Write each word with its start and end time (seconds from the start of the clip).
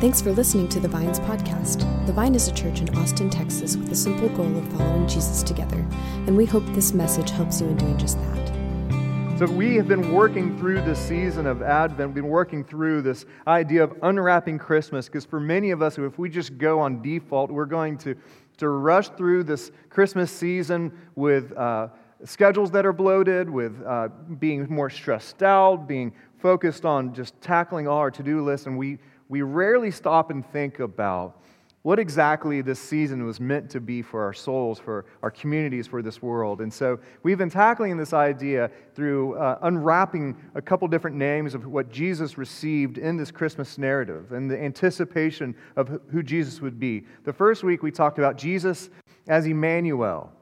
Thanks 0.00 0.22
for 0.22 0.30
listening 0.30 0.68
to 0.68 0.78
the 0.78 0.86
Vines 0.86 1.18
podcast. 1.18 1.80
The 2.06 2.12
Vine 2.12 2.36
is 2.36 2.46
a 2.46 2.54
church 2.54 2.80
in 2.80 2.96
Austin, 2.96 3.28
Texas, 3.28 3.76
with 3.76 3.88
the 3.88 3.96
simple 3.96 4.28
goal 4.28 4.56
of 4.56 4.64
following 4.68 5.08
Jesus 5.08 5.42
together, 5.42 5.84
and 6.28 6.36
we 6.36 6.44
hope 6.44 6.64
this 6.66 6.94
message 6.94 7.30
helps 7.30 7.60
you 7.60 7.66
in 7.66 7.76
doing 7.78 7.98
just 7.98 8.16
that. 8.16 9.38
So, 9.40 9.46
we 9.46 9.74
have 9.74 9.88
been 9.88 10.12
working 10.12 10.56
through 10.56 10.82
this 10.82 11.00
season 11.00 11.48
of 11.48 11.62
Advent, 11.62 12.10
we've 12.10 12.22
been 12.22 12.30
working 12.30 12.62
through 12.62 13.02
this 13.02 13.26
idea 13.48 13.82
of 13.82 13.92
unwrapping 14.02 14.60
Christmas, 14.60 15.06
because 15.06 15.24
for 15.24 15.40
many 15.40 15.72
of 15.72 15.82
us, 15.82 15.98
if 15.98 16.16
we 16.16 16.28
just 16.28 16.58
go 16.58 16.78
on 16.78 17.02
default, 17.02 17.50
we're 17.50 17.66
going 17.66 17.98
to, 17.98 18.14
to 18.58 18.68
rush 18.68 19.08
through 19.08 19.42
this 19.42 19.72
Christmas 19.90 20.30
season 20.30 20.92
with 21.16 21.50
uh, 21.56 21.88
schedules 22.22 22.70
that 22.70 22.86
are 22.86 22.92
bloated, 22.92 23.50
with 23.50 23.74
uh, 23.84 24.10
being 24.38 24.64
more 24.72 24.90
stressed 24.90 25.42
out, 25.42 25.88
being 25.88 26.12
focused 26.40 26.84
on 26.84 27.12
just 27.12 27.34
tackling 27.40 27.88
all 27.88 27.98
our 27.98 28.12
to 28.12 28.22
do 28.22 28.44
lists, 28.44 28.68
and 28.68 28.78
we 28.78 28.96
we 29.28 29.42
rarely 29.42 29.90
stop 29.90 30.30
and 30.30 30.44
think 30.52 30.80
about 30.80 31.42
what 31.82 31.98
exactly 31.98 32.60
this 32.60 32.80
season 32.80 33.24
was 33.24 33.40
meant 33.40 33.70
to 33.70 33.80
be 33.80 34.02
for 34.02 34.22
our 34.22 34.32
souls, 34.32 34.78
for 34.78 35.06
our 35.22 35.30
communities, 35.30 35.86
for 35.86 36.02
this 36.02 36.20
world. 36.20 36.60
And 36.60 36.72
so 36.72 36.98
we've 37.22 37.38
been 37.38 37.50
tackling 37.50 37.96
this 37.96 38.12
idea 38.12 38.70
through 38.94 39.38
uh, 39.38 39.58
unwrapping 39.62 40.36
a 40.54 40.60
couple 40.60 40.88
different 40.88 41.16
names 41.16 41.54
of 41.54 41.66
what 41.66 41.90
Jesus 41.90 42.36
received 42.36 42.98
in 42.98 43.16
this 43.16 43.30
Christmas 43.30 43.78
narrative 43.78 44.32
and 44.32 44.50
the 44.50 44.60
anticipation 44.60 45.54
of 45.76 46.00
who 46.10 46.22
Jesus 46.22 46.60
would 46.60 46.80
be. 46.80 47.06
The 47.24 47.32
first 47.32 47.62
week 47.62 47.82
we 47.82 47.90
talked 47.92 48.18
about 48.18 48.36
Jesus 48.36 48.90
as 49.28 49.46
Emmanuel. 49.46 50.32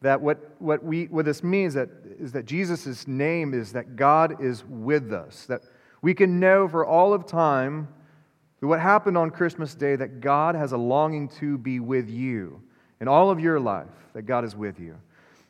That 0.00 0.20
what, 0.20 0.56
what, 0.58 0.82
we, 0.82 1.04
what 1.04 1.26
this 1.26 1.44
means 1.44 1.74
that, 1.74 1.90
is 2.18 2.32
that 2.32 2.44
Jesus' 2.44 3.06
name 3.06 3.54
is 3.54 3.72
that 3.72 3.94
God 3.94 4.42
is 4.42 4.64
with 4.64 5.12
us, 5.12 5.46
that 5.46 5.60
we 6.00 6.12
can 6.12 6.40
know 6.40 6.66
for 6.66 6.84
all 6.84 7.12
of 7.12 7.24
time 7.24 7.86
what 8.68 8.80
happened 8.80 9.18
on 9.18 9.30
Christmas 9.30 9.74
Day 9.74 9.96
that 9.96 10.20
God 10.20 10.54
has 10.54 10.72
a 10.72 10.76
longing 10.76 11.28
to 11.40 11.58
be 11.58 11.80
with 11.80 12.08
you 12.08 12.62
in 13.00 13.08
all 13.08 13.30
of 13.30 13.40
your 13.40 13.58
life, 13.58 13.88
that 14.14 14.22
God 14.22 14.44
is 14.44 14.54
with 14.54 14.78
you. 14.78 14.96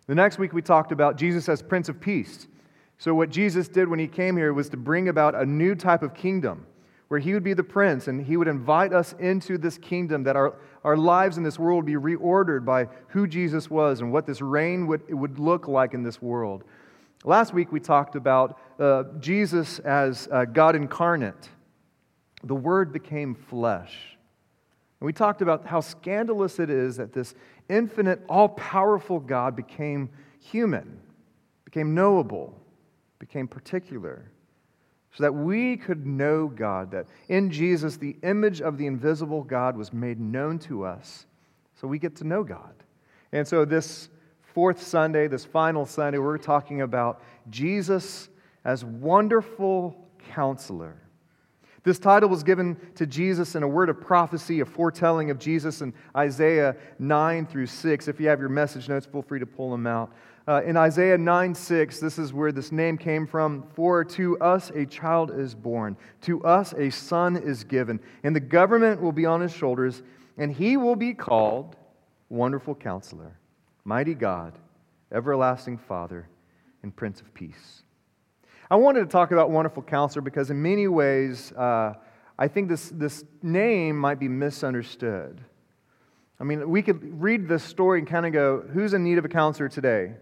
The 0.06 0.14
next 0.14 0.38
week 0.38 0.52
we 0.52 0.62
talked 0.62 0.92
about 0.92 1.16
Jesus 1.16 1.48
as 1.48 1.60
Prince 1.62 1.90
of 1.90 2.00
Peace. 2.00 2.48
So, 2.96 3.14
what 3.14 3.30
Jesus 3.30 3.68
did 3.68 3.88
when 3.88 3.98
he 3.98 4.06
came 4.06 4.36
here 4.36 4.52
was 4.52 4.68
to 4.70 4.76
bring 4.76 5.08
about 5.08 5.34
a 5.34 5.44
new 5.44 5.74
type 5.74 6.02
of 6.02 6.14
kingdom 6.14 6.66
where 7.08 7.20
he 7.20 7.34
would 7.34 7.44
be 7.44 7.52
the 7.52 7.62
prince 7.62 8.08
and 8.08 8.24
he 8.24 8.38
would 8.38 8.48
invite 8.48 8.94
us 8.94 9.14
into 9.18 9.58
this 9.58 9.76
kingdom, 9.76 10.22
that 10.22 10.34
our, 10.34 10.54
our 10.82 10.96
lives 10.96 11.36
in 11.36 11.42
this 11.42 11.58
world 11.58 11.84
would 11.84 11.86
be 11.86 11.92
reordered 11.92 12.64
by 12.64 12.88
who 13.08 13.26
Jesus 13.26 13.68
was 13.68 14.00
and 14.00 14.10
what 14.10 14.24
this 14.24 14.40
reign 14.40 14.86
would, 14.86 15.12
would 15.12 15.38
look 15.38 15.68
like 15.68 15.92
in 15.92 16.02
this 16.02 16.22
world. 16.22 16.64
Last 17.24 17.52
week 17.52 17.70
we 17.70 17.80
talked 17.80 18.16
about 18.16 18.58
uh, 18.80 19.04
Jesus 19.20 19.78
as 19.80 20.26
uh, 20.32 20.46
God 20.46 20.74
incarnate 20.74 21.50
the 22.44 22.54
Word 22.54 22.92
became 22.92 23.34
flesh. 23.34 24.16
And 25.00 25.06
we 25.06 25.12
talked 25.12 25.42
about 25.42 25.66
how 25.66 25.80
scandalous 25.80 26.58
it 26.58 26.70
is 26.70 26.96
that 26.96 27.12
this 27.12 27.34
infinite, 27.68 28.22
all 28.28 28.50
powerful 28.50 29.18
God 29.18 29.56
became 29.56 30.10
human, 30.38 31.00
became 31.64 31.94
knowable, 31.94 32.56
became 33.18 33.48
particular, 33.48 34.30
so 35.12 35.24
that 35.24 35.32
we 35.32 35.76
could 35.76 36.06
know 36.06 36.46
God, 36.46 36.90
that 36.92 37.06
in 37.28 37.50
Jesus, 37.50 37.96
the 37.96 38.16
image 38.22 38.60
of 38.60 38.78
the 38.78 38.86
invisible 38.86 39.42
God 39.42 39.76
was 39.76 39.92
made 39.92 40.18
known 40.20 40.58
to 40.60 40.84
us, 40.84 41.26
so 41.74 41.86
we 41.88 41.98
get 41.98 42.16
to 42.16 42.24
know 42.24 42.44
God. 42.44 42.72
And 43.32 43.46
so, 43.46 43.64
this 43.64 44.08
fourth 44.54 44.82
Sunday, 44.82 45.26
this 45.26 45.44
final 45.44 45.84
Sunday, 45.84 46.18
we're 46.18 46.38
talking 46.38 46.82
about 46.82 47.22
Jesus 47.50 48.28
as 48.64 48.84
wonderful 48.84 49.96
counselor. 50.30 51.01
This 51.84 51.98
title 51.98 52.28
was 52.28 52.44
given 52.44 52.76
to 52.94 53.06
Jesus 53.06 53.56
in 53.56 53.64
a 53.64 53.68
word 53.68 53.88
of 53.88 54.00
prophecy, 54.00 54.60
a 54.60 54.64
foretelling 54.64 55.30
of 55.30 55.38
Jesus 55.38 55.82
in 55.82 55.92
Isaiah 56.16 56.76
9 57.00 57.46
through 57.46 57.66
6. 57.66 58.08
If 58.08 58.20
you 58.20 58.28
have 58.28 58.38
your 58.38 58.48
message 58.48 58.88
notes, 58.88 59.06
feel 59.06 59.22
free 59.22 59.40
to 59.40 59.46
pull 59.46 59.72
them 59.72 59.86
out. 59.86 60.12
Uh, 60.46 60.62
in 60.64 60.76
Isaiah 60.76 61.18
9 61.18 61.54
6, 61.54 61.98
this 61.98 62.18
is 62.18 62.32
where 62.32 62.52
this 62.52 62.70
name 62.70 62.96
came 62.96 63.26
from. 63.26 63.64
For 63.74 64.04
to 64.04 64.38
us 64.38 64.70
a 64.70 64.86
child 64.86 65.32
is 65.32 65.54
born, 65.54 65.96
to 66.22 66.44
us 66.44 66.72
a 66.74 66.90
son 66.90 67.36
is 67.36 67.64
given, 67.64 68.00
and 68.22 68.34
the 68.34 68.40
government 68.40 69.00
will 69.00 69.12
be 69.12 69.26
on 69.26 69.40
his 69.40 69.52
shoulders, 69.52 70.02
and 70.38 70.52
he 70.52 70.76
will 70.76 70.96
be 70.96 71.14
called 71.14 71.76
Wonderful 72.28 72.76
Counselor, 72.76 73.38
Mighty 73.84 74.14
God, 74.14 74.58
Everlasting 75.12 75.78
Father, 75.78 76.28
and 76.82 76.94
Prince 76.94 77.20
of 77.20 77.32
Peace. 77.34 77.82
I 78.72 78.76
wanted 78.76 79.00
to 79.00 79.06
talk 79.06 79.32
about 79.32 79.50
Wonderful 79.50 79.82
Counselor 79.82 80.22
because, 80.22 80.50
in 80.50 80.62
many 80.62 80.88
ways, 80.88 81.52
uh, 81.52 81.92
I 82.38 82.48
think 82.48 82.70
this, 82.70 82.88
this 82.88 83.22
name 83.42 83.98
might 83.98 84.18
be 84.18 84.28
misunderstood. 84.28 85.42
I 86.40 86.44
mean, 86.44 86.70
we 86.70 86.80
could 86.80 87.20
read 87.20 87.46
this 87.48 87.62
story 87.62 87.98
and 87.98 88.08
kind 88.08 88.24
of 88.24 88.32
go, 88.32 88.64
who's 88.72 88.94
in 88.94 89.04
need 89.04 89.18
of 89.18 89.26
a 89.26 89.28
counselor 89.28 89.68
today? 89.68 90.14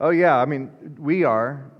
Oh, 0.00 0.10
yeah, 0.10 0.36
I 0.36 0.46
mean, 0.46 0.96
we 0.98 1.22
are. 1.22 1.70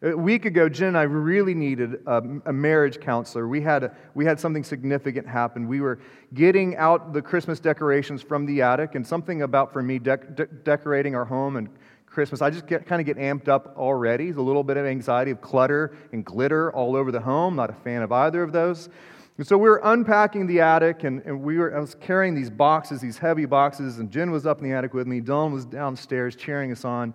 A 0.00 0.16
week 0.16 0.46
ago, 0.46 0.70
Jen 0.70 0.88
and 0.88 0.96
I 0.96 1.02
really 1.02 1.52
needed 1.52 2.00
a, 2.06 2.22
a 2.46 2.52
marriage 2.54 2.98
counselor. 2.98 3.46
We 3.46 3.60
had, 3.60 3.84
a, 3.84 3.94
we 4.14 4.24
had 4.24 4.40
something 4.40 4.64
significant 4.64 5.26
happen. 5.26 5.68
We 5.68 5.82
were 5.82 5.98
getting 6.32 6.76
out 6.76 7.12
the 7.12 7.20
Christmas 7.20 7.60
decorations 7.60 8.22
from 8.22 8.46
the 8.46 8.62
attic, 8.62 8.94
and 8.94 9.06
something 9.06 9.42
about, 9.42 9.74
for 9.74 9.82
me, 9.82 9.98
de- 9.98 10.16
decorating 10.16 11.14
our 11.14 11.26
home 11.26 11.56
and 11.58 11.68
Christmas, 12.16 12.40
I 12.40 12.48
just 12.48 12.66
get, 12.66 12.86
kind 12.86 12.98
of 12.98 13.04
get 13.04 13.18
amped 13.18 13.46
up 13.46 13.74
already. 13.76 14.24
There's 14.24 14.38
a 14.38 14.40
little 14.40 14.64
bit 14.64 14.78
of 14.78 14.86
anxiety 14.86 15.32
of 15.32 15.42
clutter 15.42 15.94
and 16.12 16.24
glitter 16.24 16.72
all 16.72 16.96
over 16.96 17.12
the 17.12 17.20
home. 17.20 17.56
Not 17.56 17.68
a 17.68 17.74
fan 17.74 18.00
of 18.00 18.10
either 18.10 18.42
of 18.42 18.52
those. 18.52 18.88
And 19.36 19.46
so 19.46 19.58
we 19.58 19.68
were 19.68 19.82
unpacking 19.84 20.46
the 20.46 20.62
attic, 20.62 21.04
and, 21.04 21.20
and 21.26 21.42
we 21.42 21.58
were, 21.58 21.76
I 21.76 21.78
was 21.78 21.94
carrying 21.94 22.34
these 22.34 22.48
boxes, 22.48 23.02
these 23.02 23.18
heavy 23.18 23.44
boxes, 23.44 23.98
and 23.98 24.10
Jen 24.10 24.30
was 24.30 24.46
up 24.46 24.62
in 24.62 24.64
the 24.64 24.74
attic 24.74 24.94
with 24.94 25.06
me. 25.06 25.20
Dylan 25.20 25.52
was 25.52 25.66
downstairs 25.66 26.34
cheering 26.34 26.72
us 26.72 26.86
on. 26.86 27.12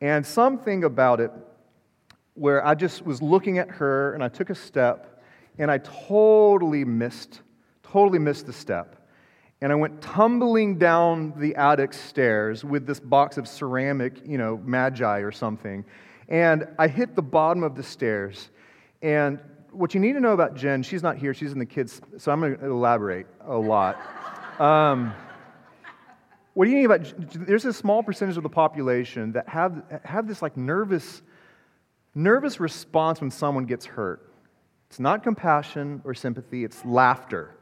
And 0.00 0.26
something 0.26 0.82
about 0.82 1.20
it 1.20 1.30
where 2.34 2.66
I 2.66 2.74
just 2.74 3.06
was 3.06 3.22
looking 3.22 3.58
at 3.58 3.70
her, 3.70 4.12
and 4.12 4.24
I 4.24 4.28
took 4.28 4.50
a 4.50 4.56
step, 4.56 5.22
and 5.56 5.70
I 5.70 5.78
totally 5.78 6.84
missed, 6.84 7.42
totally 7.84 8.18
missed 8.18 8.46
the 8.46 8.52
step 8.52 9.01
and 9.62 9.70
I 9.70 9.76
went 9.76 10.02
tumbling 10.02 10.76
down 10.76 11.34
the 11.36 11.54
attic 11.54 11.92
stairs 11.92 12.64
with 12.64 12.84
this 12.84 12.98
box 12.98 13.38
of 13.38 13.46
ceramic, 13.46 14.20
you 14.26 14.36
know, 14.36 14.60
magi 14.64 15.20
or 15.20 15.30
something. 15.30 15.84
And 16.28 16.66
I 16.80 16.88
hit 16.88 17.14
the 17.14 17.22
bottom 17.22 17.62
of 17.62 17.76
the 17.76 17.82
stairs. 17.84 18.50
And 19.02 19.38
what 19.70 19.94
you 19.94 20.00
need 20.00 20.14
to 20.14 20.20
know 20.20 20.32
about 20.32 20.56
Jen, 20.56 20.82
she's 20.82 21.04
not 21.04 21.16
here, 21.16 21.32
she's 21.32 21.52
in 21.52 21.60
the 21.60 21.66
kids, 21.66 22.00
so 22.18 22.32
I'm 22.32 22.40
going 22.40 22.58
to 22.58 22.66
elaborate 22.66 23.26
a 23.46 23.56
lot. 23.56 23.98
Um, 24.58 25.14
what 26.52 26.66
do 26.66 26.70
you 26.70 26.76
need 26.76 26.84
about 26.84 27.14
there's 27.46 27.64
a 27.64 27.72
small 27.72 28.02
percentage 28.02 28.36
of 28.36 28.42
the 28.42 28.50
population 28.50 29.32
that 29.32 29.48
have, 29.48 29.82
have 30.04 30.28
this 30.28 30.42
like 30.42 30.58
nervous 30.58 31.22
nervous 32.14 32.60
response 32.60 33.22
when 33.22 33.30
someone 33.30 33.64
gets 33.64 33.86
hurt 33.86 34.30
it's 34.88 35.00
not 35.00 35.22
compassion 35.22 36.02
or 36.04 36.12
sympathy 36.12 36.64
it's 36.64 36.84
laughter 36.84 37.56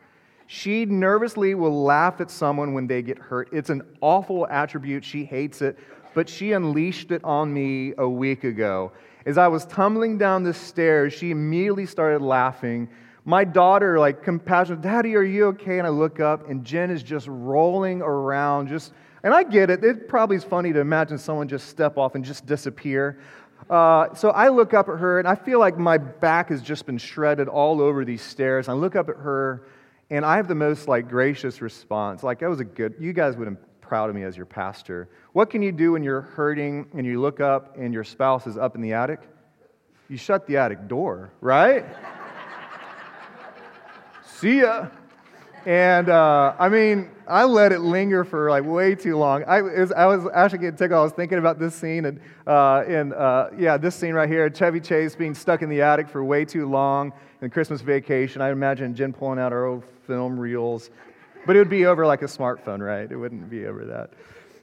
she 0.52 0.84
nervously 0.84 1.54
will 1.54 1.84
laugh 1.84 2.20
at 2.20 2.28
someone 2.28 2.74
when 2.74 2.88
they 2.88 3.02
get 3.02 3.16
hurt. 3.16 3.48
It's 3.52 3.70
an 3.70 3.82
awful 4.00 4.48
attribute. 4.48 5.04
She 5.04 5.24
hates 5.24 5.62
it, 5.62 5.78
but 6.12 6.28
she 6.28 6.50
unleashed 6.50 7.12
it 7.12 7.22
on 7.22 7.54
me 7.54 7.94
a 7.98 8.08
week 8.08 8.42
ago. 8.42 8.90
As 9.26 9.38
I 9.38 9.46
was 9.46 9.64
tumbling 9.66 10.18
down 10.18 10.42
the 10.42 10.52
stairs, 10.52 11.12
she 11.12 11.30
immediately 11.30 11.86
started 11.86 12.20
laughing. 12.20 12.88
My 13.24 13.44
daughter, 13.44 14.00
like, 14.00 14.24
compassionate, 14.24 14.80
Daddy, 14.80 15.14
are 15.14 15.22
you 15.22 15.46
okay? 15.50 15.78
And 15.78 15.86
I 15.86 15.90
look 15.90 16.18
up, 16.18 16.50
and 16.50 16.64
Jen 16.64 16.90
is 16.90 17.04
just 17.04 17.28
rolling 17.28 18.02
around, 18.02 18.66
just, 18.66 18.92
and 19.22 19.32
I 19.32 19.44
get 19.44 19.70
it. 19.70 19.84
It 19.84 20.08
probably 20.08 20.34
is 20.34 20.42
funny 20.42 20.72
to 20.72 20.80
imagine 20.80 21.16
someone 21.16 21.46
just 21.46 21.68
step 21.68 21.96
off 21.96 22.16
and 22.16 22.24
just 22.24 22.44
disappear. 22.44 23.20
Uh, 23.68 24.12
so 24.14 24.30
I 24.30 24.48
look 24.48 24.74
up 24.74 24.88
at 24.88 24.98
her, 24.98 25.20
and 25.20 25.28
I 25.28 25.36
feel 25.36 25.60
like 25.60 25.78
my 25.78 25.96
back 25.96 26.48
has 26.48 26.60
just 26.60 26.86
been 26.86 26.98
shredded 26.98 27.46
all 27.46 27.80
over 27.80 28.04
these 28.04 28.22
stairs. 28.22 28.68
I 28.68 28.72
look 28.72 28.96
up 28.96 29.08
at 29.08 29.16
her, 29.16 29.62
and 30.10 30.24
I 30.24 30.36
have 30.36 30.48
the 30.48 30.54
most 30.54 30.88
like 30.88 31.08
gracious 31.08 31.62
response. 31.62 32.22
Like 32.22 32.40
that 32.40 32.50
was 32.50 32.60
a 32.60 32.64
good. 32.64 32.96
You 32.98 33.12
guys 33.12 33.36
would 33.36 33.46
have 33.46 33.56
been 33.56 33.70
proud 33.80 34.10
of 34.10 34.16
me 34.16 34.24
as 34.24 34.36
your 34.36 34.46
pastor. 34.46 35.08
What 35.32 35.50
can 35.50 35.62
you 35.62 35.72
do 35.72 35.92
when 35.92 36.02
you're 36.02 36.20
hurting 36.20 36.90
and 36.94 37.06
you 37.06 37.20
look 37.20 37.40
up 37.40 37.76
and 37.76 37.94
your 37.94 38.04
spouse 38.04 38.46
is 38.46 38.58
up 38.58 38.74
in 38.74 38.82
the 38.82 38.92
attic? 38.92 39.20
You 40.08 40.16
shut 40.16 40.46
the 40.46 40.56
attic 40.56 40.88
door, 40.88 41.32
right? 41.40 41.84
See 44.24 44.60
ya. 44.60 44.88
And 45.66 46.08
uh, 46.08 46.54
I 46.58 46.68
mean, 46.68 47.10
I 47.28 47.44
let 47.44 47.72
it 47.72 47.80
linger 47.80 48.24
for 48.24 48.50
like 48.50 48.64
way 48.64 48.94
too 48.94 49.16
long. 49.16 49.44
I 49.46 49.60
was, 49.62 49.92
I 49.92 50.06
was 50.06 50.26
actually 50.34 50.60
getting 50.60 50.76
tickled. 50.76 50.98
I 50.98 51.02
was 51.02 51.12
thinking 51.12 51.38
about 51.38 51.58
this 51.58 51.74
scene, 51.74 52.06
and 52.06 52.20
uh, 52.46 52.82
in, 52.88 53.12
uh, 53.12 53.50
yeah, 53.58 53.76
this 53.76 53.94
scene 53.94 54.14
right 54.14 54.28
here 54.28 54.48
Chevy 54.48 54.80
Chase 54.80 55.14
being 55.14 55.34
stuck 55.34 55.62
in 55.62 55.68
the 55.68 55.82
attic 55.82 56.08
for 56.08 56.24
way 56.24 56.44
too 56.44 56.66
long 56.66 57.12
in 57.42 57.50
Christmas 57.50 57.82
vacation. 57.82 58.40
I 58.40 58.50
imagine 58.50 58.94
Jen 58.94 59.12
pulling 59.12 59.38
out 59.38 59.52
her 59.52 59.66
old 59.66 59.84
film 60.06 60.38
reels, 60.38 60.90
but 61.46 61.56
it 61.56 61.58
would 61.58 61.70
be 61.70 61.86
over 61.86 62.06
like 62.06 62.22
a 62.22 62.26
smartphone, 62.26 62.80
right? 62.80 63.10
It 63.10 63.16
wouldn't 63.16 63.50
be 63.50 63.66
over 63.66 63.84
that. 63.84 64.10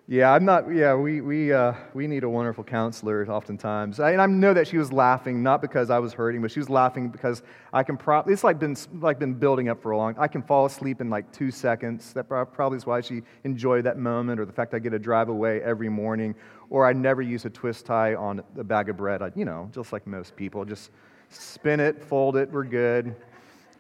Yeah, 0.10 0.32
I'm 0.32 0.46
not. 0.46 0.74
Yeah, 0.74 0.96
we 0.96 1.20
we 1.20 1.52
uh, 1.52 1.74
we 1.94 2.08
need 2.08 2.24
a 2.24 2.30
wonderful 2.30 2.64
counselor 2.64 3.30
oftentimes. 3.30 4.00
I, 4.00 4.12
and 4.12 4.22
I 4.22 4.26
know 4.26 4.54
that 4.54 4.66
she 4.66 4.78
was 4.78 4.94
laughing 4.94 5.44
not 5.44 5.62
because 5.62 5.90
I 5.90 6.00
was 6.00 6.14
hurting, 6.14 6.42
but 6.42 6.50
she 6.50 6.60
was 6.62 6.70
laughing 6.70 7.10
because 7.10 7.44
I 7.74 7.84
can 7.84 7.98
probably. 7.98 8.32
It's 8.32 8.46
like 8.46 8.58
been 8.58 8.78
like 9.02 9.20
been 9.20 9.34
building 9.34 9.68
up 9.68 9.82
for 9.82 9.92
a 9.92 9.98
long. 9.98 10.16
I 10.18 10.30
can 10.30 10.42
fall 10.42 10.66
asleep 10.66 11.02
in 11.02 11.10
like 11.10 11.30
two 11.34 11.52
seconds. 11.52 12.14
That 12.14 12.30
probably 12.30 12.78
is 12.78 12.86
why 12.86 13.02
she 13.02 13.22
enjoyed 13.44 13.84
that 13.84 13.98
moment, 13.98 14.40
or 14.40 14.46
the 14.46 14.54
fact 14.54 14.74
I 14.74 14.80
get 14.80 14.92
to 14.92 15.00
drive 15.00 15.28
away 15.28 15.62
every 15.62 15.90
morning, 15.90 16.36
or 16.70 16.88
I 16.88 16.94
never 16.94 17.22
use 17.22 17.44
a 17.44 17.50
twist 17.50 17.86
tie 17.86 18.16
on 18.16 18.42
a 18.58 18.64
bag 18.64 18.88
of 18.88 18.96
bread. 18.96 19.22
I, 19.22 19.34
you 19.36 19.44
know, 19.44 19.70
just 19.74 19.92
like 19.92 20.08
most 20.08 20.38
people, 20.38 20.64
just 20.64 20.92
spin 21.28 21.82
it, 21.82 22.02
fold 22.02 22.38
it, 22.38 22.50
we're 22.50 22.64
good. 22.64 23.14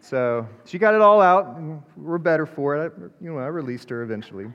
So 0.01 0.45
she 0.65 0.77
got 0.77 0.93
it 0.93 0.99
all 0.99 1.21
out. 1.21 1.57
We're 1.95 2.17
better 2.17 2.45
for 2.45 2.75
it. 2.75 2.91
I, 2.93 3.01
you 3.23 3.31
know, 3.31 3.37
I 3.37 3.47
released 3.47 3.89
her 3.91 4.03
eventually. 4.03 4.47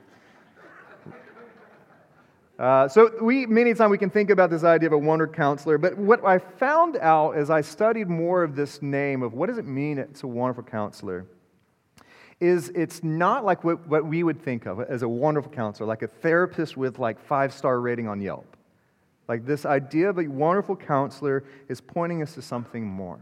Uh, 2.59 2.87
so 2.87 3.09
we 3.21 3.47
many 3.47 3.73
times 3.73 3.89
we 3.89 3.97
can 3.97 4.11
think 4.11 4.29
about 4.29 4.51
this 4.51 4.63
idea 4.63 4.87
of 4.87 4.93
a 4.93 4.97
wonder 4.97 5.27
counselor, 5.27 5.79
but 5.79 5.97
what 5.97 6.23
I 6.23 6.37
found 6.37 6.97
out 6.97 7.31
as 7.35 7.49
I 7.49 7.61
studied 7.61 8.07
more 8.07 8.43
of 8.43 8.55
this 8.55 8.81
name 8.81 9.23
of 9.23 9.33
what 9.33 9.49
does 9.49 9.57
it 9.57 9.65
mean 9.65 9.97
it's 9.97 10.21
a 10.21 10.27
wonderful 10.27 10.63
counselor, 10.63 11.25
is 12.39 12.69
it's 12.69 13.03
not 13.03 13.43
like 13.43 13.63
what, 13.63 13.87
what 13.87 14.05
we 14.05 14.21
would 14.21 14.39
think 14.39 14.67
of 14.67 14.81
as 14.81 15.01
a 15.01 15.09
wonderful 15.09 15.51
counselor, 15.51 15.87
like 15.87 16.03
a 16.03 16.07
therapist 16.07 16.77
with 16.77 16.99
like 16.99 17.19
five 17.19 17.51
star 17.51 17.79
rating 17.81 18.07
on 18.07 18.21
Yelp. 18.21 18.55
Like 19.27 19.45
this 19.45 19.65
idea 19.65 20.09
of 20.09 20.19
a 20.19 20.27
wonderful 20.27 20.75
counselor 20.75 21.45
is 21.69 21.81
pointing 21.81 22.21
us 22.21 22.35
to 22.35 22.41
something 22.41 22.85
more. 22.85 23.19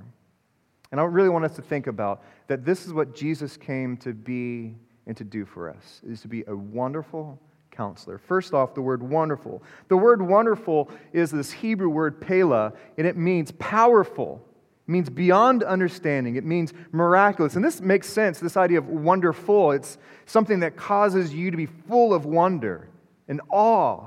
And 0.92 1.00
I 1.00 1.04
really 1.04 1.30
want 1.30 1.46
us 1.46 1.56
to 1.56 1.62
think 1.62 1.88
about 1.88 2.24
that 2.48 2.66
this 2.66 2.86
is 2.86 2.92
what 2.92 3.16
Jesus 3.16 3.56
came 3.56 3.96
to 3.98 4.14
be 4.14 4.76
and 5.08 5.16
to 5.16 5.24
do 5.24 5.46
for 5.46 5.70
us, 5.70 6.02
is 6.06 6.20
to 6.22 6.28
be 6.28 6.44
a 6.48 6.56
wonderful 6.56 7.40
counselor. 7.82 8.20
First 8.20 8.54
off, 8.54 8.76
the 8.76 8.82
word 8.82 9.02
wonderful. 9.02 9.64
The 9.88 9.98
word 9.98 10.22
wonderful 10.22 10.92
is 11.14 11.32
this 11.32 11.52
Hebrew 11.52 11.90
word 11.90 12.22
pela, 12.22 12.74
and 12.96 13.08
it 13.08 13.18
means 13.18 13.52
powerful. 13.54 14.40
It 14.88 14.92
means 14.92 15.10
beyond 15.10 15.64
understanding. 15.64 16.36
It 16.36 16.46
means 16.46 16.74
miraculous. 16.92 17.56
And 17.56 17.66
this 17.66 17.82
makes 17.82 18.08
sense, 18.08 18.40
this 18.40 18.56
idea 18.56 18.78
of 18.78 18.88
wonderful. 18.88 19.72
It's 19.72 19.98
something 20.28 20.60
that 20.60 20.76
causes 20.76 21.34
you 21.34 21.50
to 21.50 21.58
be 21.58 21.66
full 21.66 22.14
of 22.14 22.26
wonder 22.26 22.88
and 23.28 23.42
awe, 23.50 24.06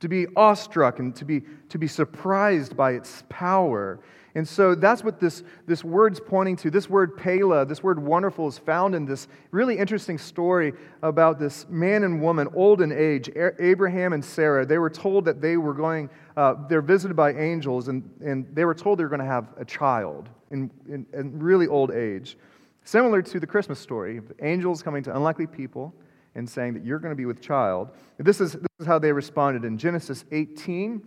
to 0.00 0.08
be 0.08 0.26
awestruck 0.34 0.98
and 0.98 1.14
to 1.14 1.24
be, 1.24 1.42
to 1.68 1.78
be 1.78 1.86
surprised 1.86 2.76
by 2.76 2.94
its 2.94 3.22
power. 3.28 4.00
And 4.34 4.48
so 4.48 4.74
that's 4.74 5.04
what 5.04 5.20
this, 5.20 5.42
this 5.66 5.84
word's 5.84 6.18
pointing 6.18 6.56
to. 6.56 6.70
This 6.70 6.88
word 6.88 7.16
Pela, 7.16 7.66
this 7.66 7.82
word 7.82 7.98
wonderful, 7.98 8.48
is 8.48 8.56
found 8.56 8.94
in 8.94 9.04
this 9.04 9.28
really 9.50 9.76
interesting 9.76 10.16
story 10.16 10.72
about 11.02 11.38
this 11.38 11.66
man 11.68 12.02
and 12.04 12.22
woman, 12.22 12.48
old 12.54 12.80
in 12.80 12.92
age, 12.92 13.30
Abraham 13.58 14.14
and 14.14 14.24
Sarah. 14.24 14.64
They 14.64 14.78
were 14.78 14.90
told 14.90 15.26
that 15.26 15.42
they 15.42 15.58
were 15.58 15.74
going, 15.74 16.08
uh, 16.36 16.54
they're 16.68 16.80
visited 16.80 17.14
by 17.14 17.34
angels, 17.34 17.88
and, 17.88 18.08
and 18.24 18.46
they 18.54 18.64
were 18.64 18.74
told 18.74 18.98
they 18.98 19.04
were 19.04 19.10
going 19.10 19.20
to 19.20 19.26
have 19.26 19.48
a 19.58 19.64
child 19.64 20.30
in, 20.50 20.70
in, 20.88 21.04
in 21.12 21.38
really 21.38 21.66
old 21.66 21.90
age. 21.90 22.38
Similar 22.84 23.22
to 23.22 23.38
the 23.38 23.46
Christmas 23.46 23.78
story, 23.78 24.20
angels 24.40 24.82
coming 24.82 25.02
to 25.04 25.14
unlikely 25.14 25.46
people 25.46 25.94
and 26.34 26.48
saying 26.48 26.72
that 26.74 26.84
you're 26.84 26.98
going 26.98 27.12
to 27.12 27.16
be 27.16 27.26
with 27.26 27.42
child. 27.42 27.90
This 28.18 28.40
is, 28.40 28.52
this 28.52 28.68
is 28.80 28.86
how 28.86 28.98
they 28.98 29.12
responded 29.12 29.64
in 29.64 29.76
Genesis 29.76 30.24
18 30.32 31.02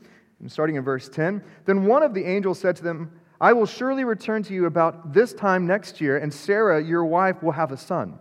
and 0.45 0.51
starting 0.51 0.75
in 0.75 0.83
verse 0.83 1.09
10, 1.09 1.43
then 1.65 1.87
one 1.87 2.03
of 2.03 2.13
the 2.13 2.23
angels 2.23 2.59
said 2.59 2.75
to 2.75 2.83
them, 2.83 3.11
I 3.41 3.51
will 3.51 3.65
surely 3.65 4.03
return 4.03 4.43
to 4.43 4.53
you 4.53 4.67
about 4.67 5.11
this 5.11 5.33
time 5.33 5.65
next 5.65 5.99
year, 5.99 6.19
and 6.19 6.31
Sarah, 6.31 6.83
your 6.83 7.03
wife, 7.03 7.41
will 7.41 7.53
have 7.53 7.71
a 7.71 7.77
son. 7.77 8.19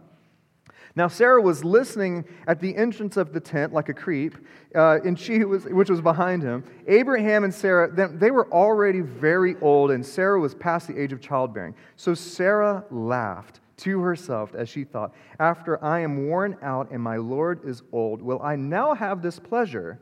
Now, 0.96 1.08
Sarah 1.08 1.42
was 1.42 1.62
listening 1.62 2.24
at 2.46 2.60
the 2.60 2.74
entrance 2.76 3.18
of 3.18 3.34
the 3.34 3.40
tent 3.40 3.74
like 3.74 3.90
a 3.90 3.92
creep, 3.92 4.38
uh, 4.74 5.00
and 5.04 5.20
she 5.20 5.44
was, 5.44 5.66
which 5.66 5.90
was 5.90 6.00
behind 6.00 6.42
him. 6.42 6.64
Abraham 6.86 7.44
and 7.44 7.52
Sarah, 7.52 7.90
they 7.92 8.30
were 8.30 8.50
already 8.50 9.02
very 9.02 9.56
old, 9.60 9.90
and 9.90 10.06
Sarah 10.06 10.40
was 10.40 10.54
past 10.54 10.88
the 10.88 10.98
age 10.98 11.12
of 11.12 11.20
childbearing. 11.20 11.74
So 11.96 12.14
Sarah 12.14 12.86
laughed 12.90 13.60
to 13.76 14.00
herself 14.00 14.54
as 14.54 14.70
she 14.70 14.84
thought, 14.84 15.14
After 15.38 15.84
I 15.84 16.00
am 16.00 16.26
worn 16.26 16.56
out 16.62 16.90
and 16.90 17.02
my 17.02 17.18
Lord 17.18 17.68
is 17.68 17.82
old, 17.92 18.22
will 18.22 18.40
I 18.40 18.56
now 18.56 18.94
have 18.94 19.20
this 19.20 19.38
pleasure? 19.38 20.00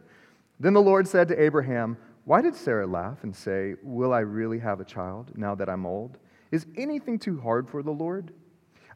Then 0.62 0.74
the 0.74 0.80
Lord 0.80 1.08
said 1.08 1.26
to 1.28 1.42
Abraham, 1.42 1.96
Why 2.24 2.40
did 2.40 2.54
Sarah 2.54 2.86
laugh 2.86 3.24
and 3.24 3.34
say, 3.34 3.74
Will 3.82 4.12
I 4.12 4.20
really 4.20 4.58
have 4.60 4.80
a 4.80 4.84
child 4.84 5.32
now 5.36 5.54
that 5.56 5.68
I'm 5.68 5.86
old? 5.86 6.18
Is 6.50 6.66
anything 6.76 7.18
too 7.18 7.40
hard 7.40 7.68
for 7.68 7.82
the 7.82 7.90
Lord? 7.90 8.32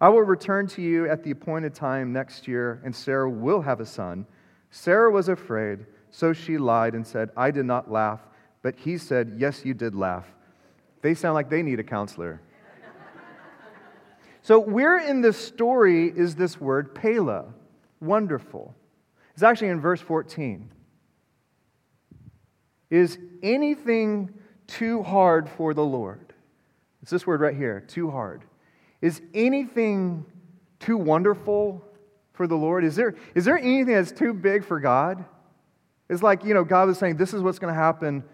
I 0.01 0.11
will 0.11 0.23
return 0.23 0.67
to 0.69 0.83
you 0.83 1.09
at 1.09 1.25
the 1.25 1.31
appointed 1.31 1.75
time 1.75 2.13
next 2.13 2.47
year, 2.47 2.81
and 2.85 2.95
Sarah 2.95 3.31
will 3.31 3.63
have 3.63 3.81
a 3.81 3.87
son. 3.87 4.27
Sarah 4.71 5.11
was 5.11 5.29
afraid, 5.29 5.87
so 6.11 6.33
she 6.33 6.59
lied 6.59 6.95
and 6.95 7.07
said, 7.07 7.31
I 7.37 7.51
did 7.51 7.65
not 7.65 7.91
laugh. 7.91 8.21
But 8.63 8.77
he 8.77 8.99
said, 8.99 9.35
Yes, 9.39 9.65
you 9.65 9.75
did 9.75 9.95
laugh. 9.95 10.27
They 11.03 11.15
sound 11.15 11.35
like 11.35 11.51
they 11.51 11.63
need 11.63 11.81
a 11.81 11.85
counselor. 11.85 12.41
so, 14.43 14.59
where 14.59 14.99
in 14.99 15.21
this 15.21 15.39
story 15.39 16.09
is 16.09 16.35
this 16.35 16.61
word 16.61 16.95
Pela? 16.95 17.47
Wonderful. 18.01 18.75
It's 19.35 19.43
actually 19.43 19.69
in 19.69 19.81
verse 19.81 20.01
14. 20.01 20.71
Is 22.91 23.19
anything 23.43 24.33
too 24.67 25.03
hard 25.03 25.49
for 25.49 25.75
the 25.75 25.85
Lord? 25.85 26.33
It's 27.03 27.11
this 27.11 27.27
word 27.27 27.41
right 27.41 27.57
here, 27.57 27.81
too 27.81 28.11
hard. 28.11 28.45
Is 29.01 29.21
anything 29.35 30.25
too 30.81 30.97
wonderful 30.97 31.85
for 32.33 32.47
the 32.47 32.57
Lord? 32.57 32.85
Is 32.85 32.97
there, 32.97 33.15
is 33.35 33.45
there 33.45 33.59
anything 33.59 33.95
that's 33.95 34.13
too 34.13 34.33
big 34.33 34.65
for 34.65 34.81
God? 34.81 35.25
It's 36.09 36.23
like, 36.23 36.45
you 36.45 36.55
know, 36.55 36.65
God 36.65 36.89
was 36.89 36.99
saying, 36.99 37.17
this 37.17 37.35
is 37.35 37.43
what's 37.43 37.59
going 37.59 37.73
to 37.73 37.79
happen. 37.79 38.25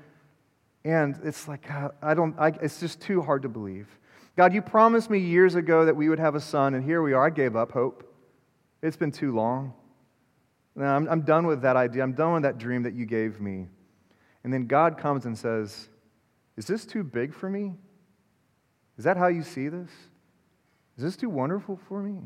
And 0.85 1.19
it's 1.25 1.49
like, 1.49 1.71
uh, 1.71 1.91
I 2.03 2.15
don't, 2.15 2.39
I, 2.39 2.49
it's 2.49 2.81
just 2.81 3.01
too 3.01 3.23
hard 3.23 3.43
to 3.43 3.49
believe. 3.49 3.89
God, 4.37 4.53
you 4.53 4.63
promised 4.63 5.11
me 5.11 5.19
years 5.19 5.55
ago 5.55 5.85
that 5.85 5.95
we 5.95 6.09
would 6.09 6.19
have 6.19 6.35
a 6.35 6.41
son, 6.41 6.75
and 6.75 6.85
here 6.85 7.03
we 7.03 7.13
are. 7.13 7.27
I 7.27 7.31
gave 7.31 7.55
up 7.55 7.73
hope. 7.73 8.11
It's 8.83 8.97
been 8.97 9.13
too 9.13 9.35
long. 9.35 9.75
Now, 10.75 10.97
I'm, 10.97 11.07
I'm 11.09 11.21
done 11.23 11.47
with 11.47 11.63
that 11.63 11.77
idea. 11.77 12.03
I'm 12.03 12.15
done 12.15 12.33
with 12.35 12.43
that 12.43 12.59
dream 12.59 12.83
that 12.85 12.95
you 12.95 13.05
gave 13.05 13.41
me. 13.41 13.69
And 14.45 14.53
then 14.53 14.67
God 14.67 14.99
comes 14.99 15.27
and 15.27 15.37
says, 15.37 15.89
Is 16.57 16.67
this 16.67 16.85
too 16.85 17.05
big 17.05 17.35
for 17.35 17.49
me? 17.49 17.75
Is 18.99 19.05
that 19.05 19.17
how 19.17 19.29
you 19.29 19.43
see 19.43 19.69
this? 19.69 19.91
Is 20.97 21.05
this 21.05 21.17
too 21.17 21.31
wonderful 21.31 21.79
for 21.89 22.03
me? 22.03 22.21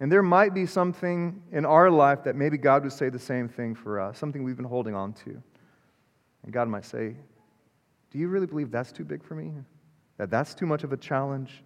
And 0.00 0.10
there 0.10 0.22
might 0.22 0.54
be 0.54 0.66
something 0.66 1.42
in 1.52 1.64
our 1.64 1.90
life 1.90 2.22
that 2.24 2.36
maybe 2.36 2.56
God 2.56 2.84
would 2.84 2.92
say 2.92 3.08
the 3.08 3.18
same 3.18 3.48
thing 3.48 3.74
for 3.74 4.00
us, 4.00 4.18
something 4.18 4.44
we've 4.44 4.56
been 4.56 4.64
holding 4.64 4.94
on 4.94 5.12
to. 5.24 5.42
And 6.44 6.52
God 6.52 6.68
might 6.68 6.84
say, 6.84 7.16
Do 8.10 8.18
you 8.18 8.28
really 8.28 8.46
believe 8.46 8.70
that's 8.70 8.92
too 8.92 9.04
big 9.04 9.24
for 9.24 9.34
me? 9.34 9.52
That 10.16 10.30
that's 10.30 10.54
too 10.54 10.66
much 10.66 10.84
of 10.84 10.92
a 10.92 10.96
challenge? 10.96 11.62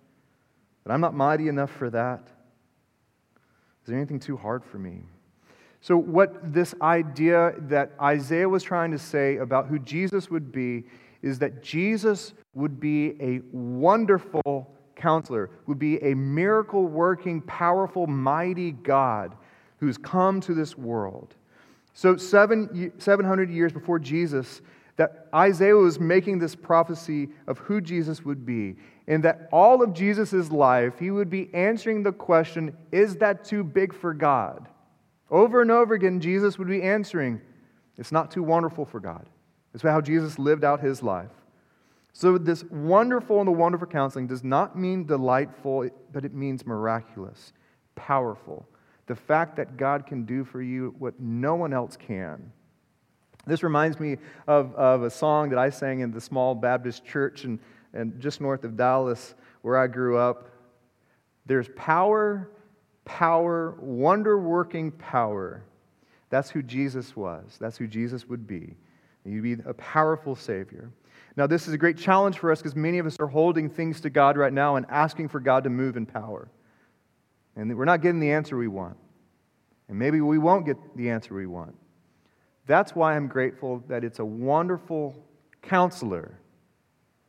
That 0.85 0.93
I'm 0.93 1.00
not 1.00 1.14
mighty 1.14 1.49
enough 1.49 1.70
for 1.70 1.90
that? 1.90 2.20
Is 3.83 3.88
there 3.88 3.97
anything 3.97 4.21
too 4.21 4.37
hard 4.37 4.64
for 4.64 4.78
me? 4.78 5.02
So, 5.82 5.96
what 5.96 6.54
this 6.54 6.76
idea 6.80 7.54
that 7.62 7.90
Isaiah 8.00 8.48
was 8.48 8.62
trying 8.62 8.92
to 8.92 8.98
say 8.98 9.38
about 9.38 9.66
who 9.66 9.80
Jesus 9.80 10.30
would 10.30 10.52
be 10.52 10.84
is 11.22 11.40
that 11.40 11.60
Jesus 11.60 12.34
would 12.54 12.78
be 12.78 13.20
a 13.20 13.40
wonderful 13.50 14.72
counselor, 14.94 15.50
would 15.66 15.80
be 15.80 15.98
a 15.98 16.14
miracle 16.14 16.86
working, 16.86 17.40
powerful, 17.42 18.06
mighty 18.06 18.70
God 18.70 19.34
who's 19.78 19.98
come 19.98 20.40
to 20.42 20.54
this 20.54 20.78
world. 20.78 21.34
So, 21.94 22.16
seven, 22.16 22.92
700 22.98 23.50
years 23.50 23.72
before 23.72 23.98
Jesus, 23.98 24.62
that 24.96 25.26
Isaiah 25.34 25.74
was 25.74 25.98
making 25.98 26.38
this 26.38 26.54
prophecy 26.54 27.30
of 27.48 27.58
who 27.58 27.80
Jesus 27.80 28.24
would 28.24 28.46
be, 28.46 28.76
and 29.08 29.24
that 29.24 29.48
all 29.50 29.82
of 29.82 29.94
Jesus' 29.94 30.52
life, 30.52 31.00
he 31.00 31.10
would 31.10 31.28
be 31.28 31.52
answering 31.52 32.04
the 32.04 32.12
question 32.12 32.76
is 32.92 33.16
that 33.16 33.44
too 33.44 33.64
big 33.64 33.92
for 33.92 34.14
God? 34.14 34.68
Over 35.32 35.62
and 35.62 35.70
over 35.70 35.94
again, 35.94 36.20
Jesus 36.20 36.58
would 36.58 36.68
be 36.68 36.82
answering, 36.82 37.40
It's 37.96 38.12
not 38.12 38.30
too 38.30 38.42
wonderful 38.42 38.84
for 38.84 39.00
God. 39.00 39.26
That's 39.72 39.82
how 39.82 40.02
Jesus 40.02 40.38
lived 40.38 40.62
out 40.62 40.80
his 40.80 41.02
life. 41.02 41.30
So, 42.12 42.36
this 42.36 42.62
wonderful 42.64 43.38
and 43.38 43.48
the 43.48 43.52
wonderful 43.52 43.86
counseling 43.86 44.26
does 44.26 44.44
not 44.44 44.78
mean 44.78 45.06
delightful, 45.06 45.88
but 46.12 46.26
it 46.26 46.34
means 46.34 46.66
miraculous, 46.66 47.54
powerful. 47.94 48.68
The 49.06 49.16
fact 49.16 49.56
that 49.56 49.78
God 49.78 50.04
can 50.06 50.26
do 50.26 50.44
for 50.44 50.60
you 50.60 50.94
what 50.98 51.18
no 51.18 51.54
one 51.54 51.72
else 51.72 51.96
can. 51.96 52.52
This 53.46 53.62
reminds 53.62 53.98
me 53.98 54.18
of, 54.46 54.74
of 54.74 55.02
a 55.02 55.10
song 55.10 55.48
that 55.48 55.58
I 55.58 55.70
sang 55.70 56.00
in 56.00 56.10
the 56.10 56.20
small 56.20 56.54
Baptist 56.54 57.06
church 57.06 57.44
and, 57.44 57.58
and 57.94 58.20
just 58.20 58.42
north 58.42 58.64
of 58.64 58.76
Dallas, 58.76 59.34
where 59.62 59.78
I 59.78 59.86
grew 59.86 60.18
up. 60.18 60.50
There's 61.46 61.70
power 61.74 62.50
power, 63.04 63.76
wonder 63.80 64.38
working 64.38 64.90
power. 64.92 65.62
That's 66.30 66.50
who 66.50 66.62
Jesus 66.62 67.14
was. 67.16 67.56
That's 67.61 67.76
who 67.76 67.87
Jesus 67.87 68.28
would 68.28 68.47
be. 68.47 68.75
He'd 69.25 69.42
be 69.42 69.56
a 69.64 69.75
powerful 69.75 70.35
Savior. 70.35 70.90
Now, 71.37 71.47
this 71.47 71.68
is 71.68 71.75
a 71.75 71.78
great 71.78 71.97
challenge 71.97 72.38
for 72.38 72.50
us 72.50 72.59
because 72.59 72.76
many 72.76 72.99
of 72.99 73.06
us 73.06 73.16
are 73.18 73.26
holding 73.26 73.71
things 73.71 74.00
to 74.02 74.11
God 74.11 74.37
right 74.37 74.52
now 74.52 74.76
and 74.76 74.85
asking 74.88 75.28
for 75.28 75.40
God 75.40 75.64
to 75.64 75.71
move 75.71 75.97
in 75.97 76.06
power. 76.06 76.49
And 77.56 77.76
we're 77.76 77.85
not 77.85 78.02
getting 78.02 78.21
the 78.21 78.32
answer 78.32 78.56
we 78.56 78.68
want. 78.68 78.97
And 79.88 79.99
maybe 79.99 80.21
we 80.21 80.38
won't 80.38 80.66
get 80.66 80.76
the 80.97 81.11
answer 81.11 81.35
we 81.35 81.47
want. 81.47 81.75
That's 82.66 82.94
why 82.94 83.16
I'm 83.16 83.28
grateful 83.28 83.82
that 83.88 84.04
it's 84.04 84.18
a 84.18 84.25
wonderful 84.25 85.14
counselor. 85.62 86.38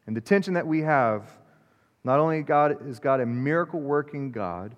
And 0.06 0.16
the 0.16 0.22
tension 0.22 0.54
that 0.54 0.68
we 0.68 0.82
have, 0.82 1.30
not 2.04 2.20
only 2.20 2.42
God 2.42 2.88
is 2.88 3.00
God 3.00 3.20
a 3.20 3.26
miracle 3.26 3.80
working 3.80 4.32
God, 4.32 4.76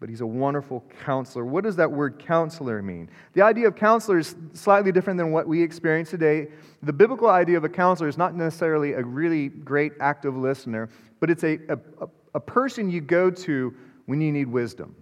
but 0.00 0.08
he's 0.08 0.22
a 0.22 0.26
wonderful 0.26 0.82
counselor. 1.04 1.44
What 1.44 1.62
does 1.62 1.76
that 1.76 1.92
word 1.92 2.18
counselor 2.18 2.82
mean? 2.82 3.10
The 3.34 3.42
idea 3.42 3.68
of 3.68 3.76
counselor 3.76 4.18
is 4.18 4.34
slightly 4.54 4.90
different 4.90 5.18
than 5.18 5.30
what 5.30 5.46
we 5.46 5.62
experience 5.62 6.08
today. 6.08 6.48
The 6.82 6.92
biblical 6.92 7.28
idea 7.28 7.58
of 7.58 7.64
a 7.64 7.68
counselor 7.68 8.08
is 8.08 8.16
not 8.16 8.34
necessarily 8.34 8.94
a 8.94 9.02
really 9.02 9.48
great 9.48 9.92
active 10.00 10.34
listener, 10.34 10.88
but 11.20 11.30
it's 11.30 11.44
a, 11.44 11.58
a, 11.68 11.78
a 12.34 12.40
person 12.40 12.90
you 12.90 13.02
go 13.02 13.30
to 13.30 13.74
when 14.06 14.22
you 14.22 14.32
need 14.32 14.48
wisdom. 14.48 14.96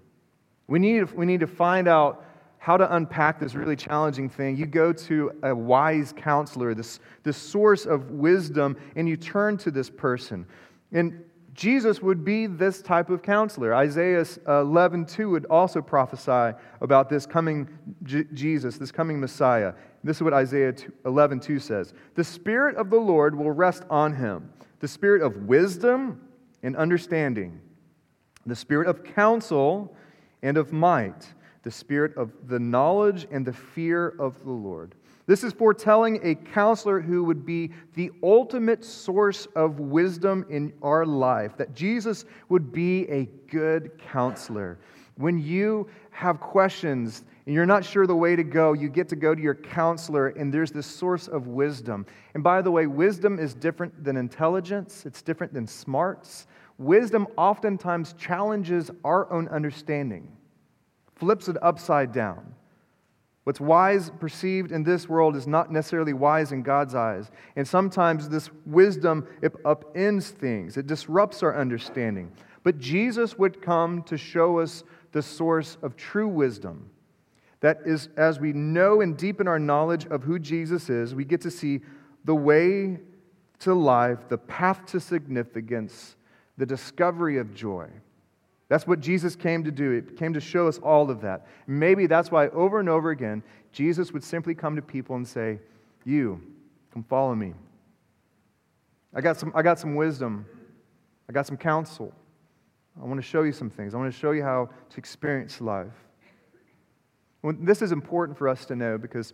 We 0.66 0.80
need, 0.80 1.12
we 1.12 1.24
need 1.24 1.40
to 1.40 1.46
find 1.46 1.86
out 1.86 2.24
how 2.58 2.76
to 2.76 2.94
unpack 2.96 3.38
this 3.38 3.54
really 3.54 3.76
challenging 3.76 4.28
thing. 4.28 4.56
You 4.56 4.66
go 4.66 4.92
to 4.92 5.30
a 5.44 5.54
wise 5.54 6.12
counselor, 6.16 6.74
this, 6.74 6.98
this 7.22 7.36
source 7.36 7.86
of 7.86 8.10
wisdom, 8.10 8.76
and 8.96 9.08
you 9.08 9.16
turn 9.16 9.56
to 9.58 9.70
this 9.70 9.88
person. 9.88 10.44
And 10.90 11.24
Jesus 11.58 12.00
would 12.00 12.24
be 12.24 12.46
this 12.46 12.80
type 12.80 13.10
of 13.10 13.20
counselor. 13.20 13.74
Isaiah 13.74 14.24
uh, 14.46 14.60
11, 14.60 15.06
2 15.06 15.30
would 15.30 15.44
also 15.46 15.82
prophesy 15.82 16.56
about 16.80 17.10
this 17.10 17.26
coming 17.26 17.68
J- 18.04 18.26
Jesus, 18.32 18.78
this 18.78 18.92
coming 18.92 19.18
Messiah. 19.18 19.74
This 20.04 20.18
is 20.18 20.22
what 20.22 20.32
Isaiah 20.32 20.72
11, 21.04 21.40
2 21.40 21.58
says. 21.58 21.94
The 22.14 22.22
Spirit 22.22 22.76
of 22.76 22.90
the 22.90 23.00
Lord 23.00 23.34
will 23.34 23.50
rest 23.50 23.82
on 23.90 24.14
him, 24.14 24.52
the 24.78 24.86
Spirit 24.86 25.20
of 25.20 25.48
wisdom 25.48 26.20
and 26.62 26.76
understanding, 26.76 27.60
the 28.46 28.54
Spirit 28.54 28.86
of 28.86 29.02
counsel 29.02 29.96
and 30.44 30.56
of 30.56 30.72
might, 30.72 31.34
the 31.64 31.72
Spirit 31.72 32.16
of 32.16 32.30
the 32.46 32.60
knowledge 32.60 33.26
and 33.32 33.44
the 33.44 33.52
fear 33.52 34.10
of 34.20 34.44
the 34.44 34.52
Lord 34.52 34.94
this 35.28 35.44
is 35.44 35.52
foretelling 35.52 36.20
a 36.22 36.34
counselor 36.34 37.02
who 37.02 37.22
would 37.22 37.44
be 37.44 37.70
the 37.94 38.10
ultimate 38.22 38.82
source 38.82 39.46
of 39.54 39.78
wisdom 39.78 40.46
in 40.48 40.72
our 40.82 41.04
life, 41.04 41.54
that 41.58 41.74
Jesus 41.74 42.24
would 42.48 42.72
be 42.72 43.06
a 43.10 43.26
good 43.50 43.90
counselor. 44.10 44.78
When 45.16 45.38
you 45.38 45.86
have 46.12 46.40
questions 46.40 47.24
and 47.44 47.54
you're 47.54 47.66
not 47.66 47.84
sure 47.84 48.06
the 48.06 48.16
way 48.16 48.36
to 48.36 48.42
go, 48.42 48.72
you 48.72 48.88
get 48.88 49.06
to 49.10 49.16
go 49.16 49.34
to 49.34 49.42
your 49.42 49.54
counselor, 49.54 50.28
and 50.28 50.52
there's 50.52 50.72
this 50.72 50.86
source 50.86 51.28
of 51.28 51.46
wisdom. 51.46 52.06
And 52.32 52.42
by 52.42 52.62
the 52.62 52.70
way, 52.70 52.86
wisdom 52.86 53.38
is 53.38 53.52
different 53.52 54.02
than 54.02 54.16
intelligence, 54.16 55.04
it's 55.04 55.20
different 55.20 55.52
than 55.52 55.66
smarts. 55.66 56.46
Wisdom 56.78 57.26
oftentimes 57.36 58.14
challenges 58.14 58.90
our 59.04 59.30
own 59.30 59.46
understanding, 59.48 60.34
flips 61.16 61.48
it 61.48 61.56
upside 61.62 62.12
down. 62.12 62.54
What's 63.48 63.62
wise 63.62 64.10
perceived 64.20 64.72
in 64.72 64.82
this 64.82 65.08
world 65.08 65.34
is 65.34 65.46
not 65.46 65.72
necessarily 65.72 66.12
wise 66.12 66.52
in 66.52 66.60
God's 66.60 66.94
eyes. 66.94 67.30
And 67.56 67.66
sometimes 67.66 68.28
this 68.28 68.50
wisdom 68.66 69.26
upends 69.42 70.24
things, 70.24 70.76
it 70.76 70.86
disrupts 70.86 71.42
our 71.42 71.58
understanding. 71.58 72.30
But 72.62 72.76
Jesus 72.76 73.38
would 73.38 73.62
come 73.62 74.02
to 74.02 74.18
show 74.18 74.58
us 74.58 74.84
the 75.12 75.22
source 75.22 75.78
of 75.80 75.96
true 75.96 76.28
wisdom. 76.28 76.90
That 77.60 77.78
is, 77.86 78.10
as 78.18 78.38
we 78.38 78.52
know 78.52 79.00
and 79.00 79.16
deepen 79.16 79.48
our 79.48 79.58
knowledge 79.58 80.04
of 80.08 80.24
who 80.24 80.38
Jesus 80.38 80.90
is, 80.90 81.14
we 81.14 81.24
get 81.24 81.40
to 81.40 81.50
see 81.50 81.80
the 82.26 82.34
way 82.34 82.98
to 83.60 83.72
life, 83.72 84.28
the 84.28 84.36
path 84.36 84.84
to 84.88 85.00
significance, 85.00 86.16
the 86.58 86.66
discovery 86.66 87.38
of 87.38 87.54
joy. 87.54 87.88
That's 88.68 88.86
what 88.86 89.00
Jesus 89.00 89.34
came 89.34 89.64
to 89.64 89.70
do. 89.70 89.92
It 89.92 90.16
came 90.16 90.34
to 90.34 90.40
show 90.40 90.68
us 90.68 90.78
all 90.78 91.10
of 91.10 91.22
that. 91.22 91.46
Maybe 91.66 92.06
that's 92.06 92.30
why 92.30 92.48
over 92.48 92.80
and 92.80 92.88
over 92.88 93.10
again, 93.10 93.42
Jesus 93.72 94.12
would 94.12 94.22
simply 94.22 94.54
come 94.54 94.76
to 94.76 94.82
people 94.82 95.16
and 95.16 95.26
say, 95.26 95.58
You, 96.04 96.40
come 96.92 97.02
follow 97.02 97.34
me. 97.34 97.54
I 99.14 99.22
got 99.22 99.38
some, 99.38 99.52
I 99.54 99.62
got 99.62 99.78
some 99.78 99.94
wisdom. 99.94 100.44
I 101.28 101.32
got 101.32 101.46
some 101.46 101.56
counsel. 101.56 102.12
I 103.00 103.04
want 103.06 103.18
to 103.18 103.26
show 103.26 103.42
you 103.42 103.52
some 103.52 103.70
things. 103.70 103.94
I 103.94 103.98
want 103.98 104.12
to 104.12 104.18
show 104.18 104.32
you 104.32 104.42
how 104.42 104.68
to 104.90 104.96
experience 104.98 105.60
life. 105.60 105.92
Well, 107.42 107.54
this 107.58 107.80
is 107.80 107.92
important 107.92 108.36
for 108.36 108.48
us 108.48 108.66
to 108.66 108.76
know 108.76 108.98
because 108.98 109.32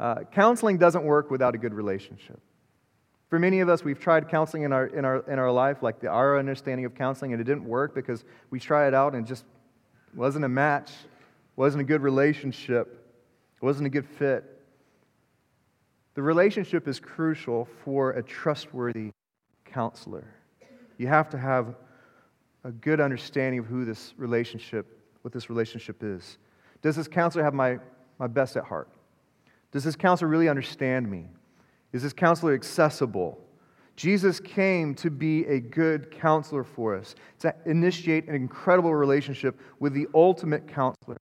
uh, 0.00 0.24
counseling 0.32 0.76
doesn't 0.76 1.04
work 1.04 1.30
without 1.30 1.54
a 1.54 1.58
good 1.58 1.72
relationship. 1.72 2.40
For 3.34 3.40
many 3.40 3.58
of 3.58 3.68
us, 3.68 3.82
we've 3.82 3.98
tried 3.98 4.28
counseling 4.28 4.62
in 4.62 4.72
our, 4.72 4.86
in 4.86 5.04
our, 5.04 5.28
in 5.28 5.40
our 5.40 5.50
life, 5.50 5.82
like 5.82 5.98
the, 5.98 6.06
our 6.06 6.38
understanding 6.38 6.84
of 6.84 6.94
counseling, 6.94 7.32
and 7.32 7.40
it 7.40 7.44
didn't 7.44 7.64
work 7.64 7.92
because 7.92 8.22
we 8.50 8.60
tried 8.60 8.86
it 8.86 8.94
out 8.94 9.12
and 9.12 9.26
it 9.26 9.28
just 9.28 9.44
wasn't 10.14 10.44
a 10.44 10.48
match, 10.48 10.92
wasn't 11.56 11.80
a 11.80 11.84
good 11.84 12.00
relationship, 12.00 13.12
wasn't 13.60 13.84
a 13.88 13.90
good 13.90 14.06
fit. 14.06 14.44
The 16.14 16.22
relationship 16.22 16.86
is 16.86 17.00
crucial 17.00 17.66
for 17.84 18.12
a 18.12 18.22
trustworthy 18.22 19.10
counselor. 19.64 20.32
You 20.96 21.08
have 21.08 21.28
to 21.30 21.36
have 21.36 21.74
a 22.62 22.70
good 22.70 23.00
understanding 23.00 23.58
of 23.58 23.66
who 23.66 23.84
this 23.84 24.14
relationship, 24.16 24.86
what 25.22 25.34
this 25.34 25.50
relationship 25.50 26.04
is. 26.04 26.38
Does 26.82 26.94
this 26.94 27.08
counselor 27.08 27.42
have 27.42 27.52
my, 27.52 27.80
my 28.20 28.28
best 28.28 28.56
at 28.56 28.62
heart? 28.62 28.90
Does 29.72 29.82
this 29.82 29.96
counselor 29.96 30.28
really 30.28 30.48
understand 30.48 31.10
me? 31.10 31.26
Is 31.94 32.02
this 32.02 32.12
counselor 32.12 32.54
accessible? 32.54 33.38
Jesus 33.94 34.40
came 34.40 34.96
to 34.96 35.10
be 35.10 35.46
a 35.46 35.60
good 35.60 36.10
counselor 36.10 36.64
for 36.64 36.96
us, 36.96 37.14
to 37.38 37.54
initiate 37.66 38.28
an 38.28 38.34
incredible 38.34 38.92
relationship 38.92 39.56
with 39.78 39.94
the 39.94 40.08
ultimate 40.12 40.66
counselor. 40.66 41.16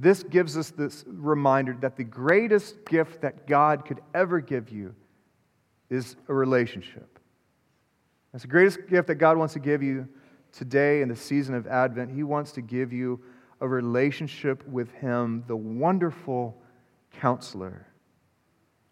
This 0.00 0.24
gives 0.24 0.58
us 0.58 0.70
this 0.70 1.04
reminder 1.06 1.76
that 1.80 1.96
the 1.96 2.02
greatest 2.02 2.84
gift 2.86 3.20
that 3.22 3.46
God 3.46 3.84
could 3.84 4.00
ever 4.12 4.40
give 4.40 4.70
you 4.70 4.92
is 5.88 6.16
a 6.26 6.34
relationship. 6.34 7.20
That's 8.32 8.42
the 8.42 8.48
greatest 8.48 8.88
gift 8.88 9.06
that 9.06 9.16
God 9.16 9.36
wants 9.36 9.54
to 9.54 9.60
give 9.60 9.84
you 9.84 10.08
today 10.50 11.02
in 11.02 11.08
the 11.08 11.16
season 11.16 11.54
of 11.54 11.68
Advent. 11.68 12.10
He 12.10 12.24
wants 12.24 12.50
to 12.52 12.60
give 12.60 12.92
you 12.92 13.20
a 13.60 13.68
relationship 13.68 14.66
with 14.66 14.90
Him, 14.94 15.44
the 15.46 15.54
wonderful 15.54 16.60
counselor. 17.12 17.86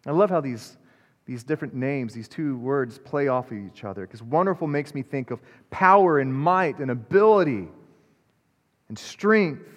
I 0.05 0.11
love 0.11 0.29
how 0.29 0.39
these 0.39 0.77
these 1.25 1.43
different 1.43 1.73
names, 1.73 2.13
these 2.13 2.27
two 2.27 2.57
words 2.57 2.97
play 2.97 3.27
off 3.27 3.51
of 3.51 3.57
each 3.57 3.83
other 3.83 4.05
because 4.05 4.23
wonderful 4.23 4.67
makes 4.67 4.93
me 4.93 5.01
think 5.01 5.31
of 5.31 5.39
power 5.69 6.19
and 6.19 6.33
might 6.33 6.79
and 6.79 6.91
ability 6.91 7.67
and 8.89 8.97
strength. 8.97 9.67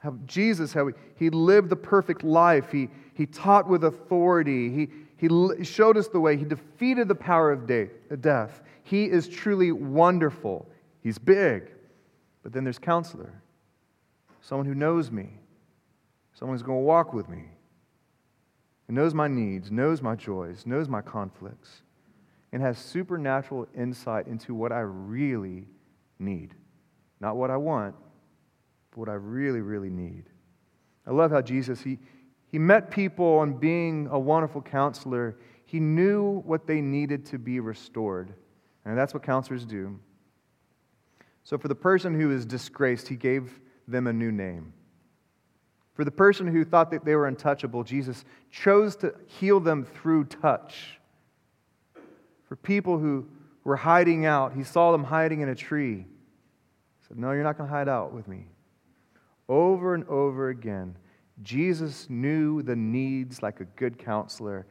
How 0.00 0.16
Jesus, 0.26 0.72
how 0.72 0.90
he 1.16 1.30
lived 1.30 1.70
the 1.70 1.76
perfect 1.76 2.22
life. 2.24 2.70
He, 2.70 2.88
he 3.14 3.26
taught 3.26 3.68
with 3.68 3.84
authority. 3.84 4.70
He, 4.70 4.88
he 5.16 5.64
showed 5.64 5.96
us 5.96 6.08
the 6.08 6.20
way. 6.20 6.36
He 6.36 6.44
defeated 6.44 7.08
the 7.08 7.14
power 7.14 7.52
of 7.52 7.70
uh, 7.70 8.16
death. 8.20 8.62
He 8.82 9.04
is 9.04 9.28
truly 9.28 9.72
wonderful. 9.72 10.68
He's 11.02 11.18
big. 11.18 11.70
But 12.42 12.52
then 12.52 12.64
there's 12.64 12.78
counselor, 12.78 13.32
someone 14.40 14.66
who 14.66 14.74
knows 14.74 15.10
me, 15.10 15.28
someone 16.34 16.56
who's 16.56 16.64
going 16.64 16.80
to 16.80 16.84
walk 16.84 17.12
with 17.12 17.28
me, 17.28 17.44
and 18.88 18.96
knows 18.96 19.14
my 19.14 19.28
needs, 19.28 19.70
knows 19.70 20.02
my 20.02 20.14
joys, 20.14 20.64
knows 20.66 20.88
my 20.88 21.00
conflicts, 21.00 21.82
and 22.52 22.62
has 22.62 22.78
supernatural 22.78 23.66
insight 23.76 24.26
into 24.26 24.54
what 24.54 24.72
I 24.72 24.80
really 24.80 25.66
need. 26.18 26.54
Not 27.20 27.36
what 27.36 27.50
I 27.50 27.56
want, 27.56 27.94
but 28.90 28.98
what 28.98 29.08
I 29.08 29.14
really, 29.14 29.60
really 29.60 29.90
need. 29.90 30.24
I 31.06 31.10
love 31.10 31.30
how 31.30 31.40
Jesus, 31.40 31.80
he, 31.80 31.98
he 32.46 32.58
met 32.58 32.90
people 32.90 33.42
and 33.42 33.58
being 33.58 34.08
a 34.10 34.18
wonderful 34.18 34.60
counselor, 34.60 35.36
he 35.64 35.80
knew 35.80 36.40
what 36.40 36.66
they 36.66 36.80
needed 36.80 37.24
to 37.26 37.38
be 37.38 37.60
restored. 37.60 38.34
And 38.84 38.98
that's 38.98 39.14
what 39.14 39.22
counselors 39.22 39.64
do. 39.64 39.98
So 41.44 41.58
for 41.58 41.68
the 41.68 41.74
person 41.74 42.18
who 42.18 42.30
is 42.30 42.44
disgraced, 42.44 43.08
he 43.08 43.16
gave 43.16 43.60
them 43.88 44.06
a 44.06 44.12
new 44.12 44.30
name. 44.30 44.72
For 45.94 46.04
the 46.04 46.10
person 46.10 46.46
who 46.46 46.64
thought 46.64 46.90
that 46.90 47.04
they 47.04 47.14
were 47.14 47.26
untouchable, 47.26 47.84
Jesus 47.84 48.24
chose 48.50 48.96
to 48.96 49.14
heal 49.26 49.60
them 49.60 49.84
through 49.84 50.24
touch. 50.24 50.98
For 52.48 52.56
people 52.56 52.98
who 52.98 53.26
were 53.64 53.76
hiding 53.76 54.24
out, 54.24 54.54
he 54.54 54.64
saw 54.64 54.92
them 54.92 55.04
hiding 55.04 55.40
in 55.40 55.48
a 55.48 55.54
tree. 55.54 55.98
He 55.98 57.06
said, 57.06 57.18
No, 57.18 57.32
you're 57.32 57.42
not 57.42 57.58
going 57.58 57.68
to 57.68 57.74
hide 57.74 57.88
out 57.88 58.12
with 58.12 58.26
me. 58.26 58.46
Over 59.48 59.94
and 59.94 60.04
over 60.04 60.48
again, 60.48 60.96
Jesus 61.42 62.08
knew 62.08 62.62
the 62.62 62.76
needs 62.76 63.42
like 63.42 63.60
a 63.60 63.64
good 63.64 63.98
counselor 63.98 64.66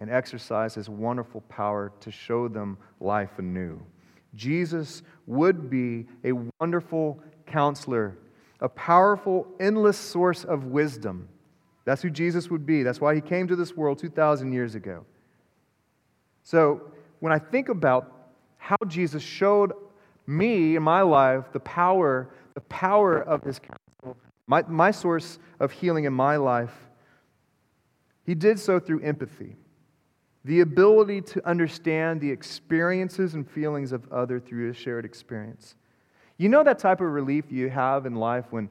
and 0.00 0.10
exercised 0.10 0.76
his 0.76 0.88
wonderful 0.88 1.42
power 1.42 1.92
to 2.00 2.10
show 2.10 2.48
them 2.48 2.76
life 3.00 3.38
anew. 3.38 3.80
Jesus 4.34 5.02
would 5.26 5.70
be 5.70 6.06
a 6.24 6.32
wonderful 6.60 7.20
counselor 7.46 8.16
a 8.62 8.68
powerful, 8.68 9.46
endless 9.60 9.98
source 9.98 10.44
of 10.44 10.66
wisdom. 10.66 11.28
That's 11.84 12.00
who 12.00 12.10
Jesus 12.10 12.48
would 12.48 12.64
be. 12.64 12.82
That's 12.82 13.00
why 13.00 13.14
he 13.14 13.20
came 13.20 13.48
to 13.48 13.56
this 13.56 13.76
world 13.76 13.98
2,000 13.98 14.52
years 14.52 14.74
ago. 14.74 15.04
So, 16.44 16.92
when 17.20 17.32
I 17.32 17.38
think 17.38 17.68
about 17.68 18.30
how 18.56 18.76
Jesus 18.86 19.22
showed 19.22 19.72
me 20.26 20.76
in 20.76 20.82
my 20.82 21.02
life 21.02 21.52
the 21.52 21.60
power 21.60 22.30
the 22.54 22.60
power 22.62 23.20
of 23.20 23.42
his 23.42 23.58
counsel, 23.58 24.16
my, 24.46 24.62
my 24.68 24.90
source 24.90 25.38
of 25.60 25.72
healing 25.72 26.04
in 26.04 26.12
my 26.12 26.36
life, 26.36 26.74
he 28.24 28.34
did 28.34 28.58
so 28.58 28.78
through 28.78 29.00
empathy. 29.00 29.56
The 30.44 30.60
ability 30.60 31.22
to 31.22 31.48
understand 31.48 32.20
the 32.20 32.30
experiences 32.30 33.34
and 33.34 33.48
feelings 33.48 33.92
of 33.92 34.10
other 34.12 34.40
through 34.40 34.70
a 34.70 34.74
shared 34.74 35.04
experience. 35.04 35.76
You 36.42 36.48
know 36.48 36.64
that 36.64 36.80
type 36.80 37.00
of 37.00 37.06
relief 37.06 37.44
you 37.52 37.70
have 37.70 38.04
in 38.04 38.16
life 38.16 38.46
when, 38.50 38.68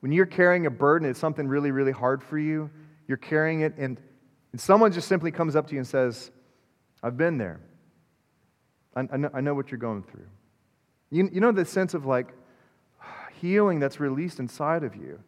when 0.00 0.10
you're 0.10 0.26
carrying 0.26 0.66
a 0.66 0.70
burden, 0.70 1.08
it's 1.08 1.20
something 1.20 1.46
really, 1.46 1.70
really 1.70 1.92
hard 1.92 2.20
for 2.20 2.36
you. 2.36 2.68
You're 3.06 3.16
carrying 3.16 3.60
it, 3.60 3.74
and, 3.78 3.96
and 4.50 4.60
someone 4.60 4.90
just 4.90 5.06
simply 5.06 5.30
comes 5.30 5.54
up 5.54 5.68
to 5.68 5.74
you 5.74 5.78
and 5.78 5.86
says, 5.86 6.32
I've 7.00 7.16
been 7.16 7.38
there. 7.38 7.60
I, 8.96 9.06
I, 9.12 9.16
know, 9.18 9.30
I 9.34 9.40
know 9.40 9.54
what 9.54 9.70
you're 9.70 9.78
going 9.78 10.02
through. 10.02 10.26
You, 11.10 11.30
you 11.32 11.40
know 11.40 11.52
the 11.52 11.64
sense 11.64 11.94
of 11.94 12.06
like 12.06 12.26
healing 13.40 13.78
that's 13.78 14.00
released 14.00 14.40
inside 14.40 14.82
of 14.82 14.96
you. 14.96 15.20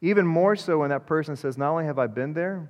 Even 0.00 0.26
more 0.26 0.56
so 0.56 0.78
when 0.78 0.90
that 0.90 1.06
person 1.06 1.36
says, 1.36 1.56
Not 1.56 1.70
only 1.70 1.84
have 1.84 2.00
I 2.00 2.08
been 2.08 2.32
there, 2.32 2.68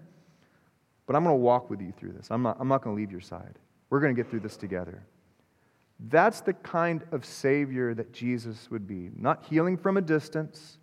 but 1.06 1.16
I'm 1.16 1.24
going 1.24 1.34
to 1.34 1.40
walk 1.40 1.70
with 1.70 1.80
you 1.80 1.94
through 1.98 2.12
this. 2.12 2.28
I'm 2.30 2.42
not, 2.42 2.58
I'm 2.60 2.68
not 2.68 2.82
going 2.82 2.94
to 2.94 3.00
leave 3.00 3.10
your 3.10 3.22
side. 3.22 3.58
We're 3.88 4.00
going 4.00 4.14
to 4.14 4.22
get 4.22 4.30
through 4.30 4.40
this 4.40 4.58
together. 4.58 5.02
That's 6.00 6.40
the 6.40 6.52
kind 6.52 7.04
of 7.10 7.24
Savior 7.24 7.94
that 7.94 8.12
Jesus 8.12 8.70
would 8.70 8.86
be. 8.86 9.10
Not 9.16 9.44
healing 9.44 9.76
from 9.76 9.96
a 9.96 10.00
distance, 10.00 10.78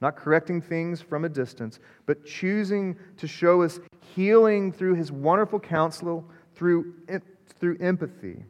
not 0.00 0.16
correcting 0.16 0.60
things 0.60 1.00
from 1.00 1.24
a 1.24 1.28
distance, 1.28 1.78
but 2.04 2.24
choosing 2.24 2.96
to 3.16 3.26
show 3.26 3.62
us 3.62 3.80
healing 4.14 4.72
through 4.72 4.94
His 4.94 5.10
wonderful 5.10 5.58
counsel, 5.58 6.28
through, 6.54 6.94
through 7.58 7.78
empathy. 7.80 8.44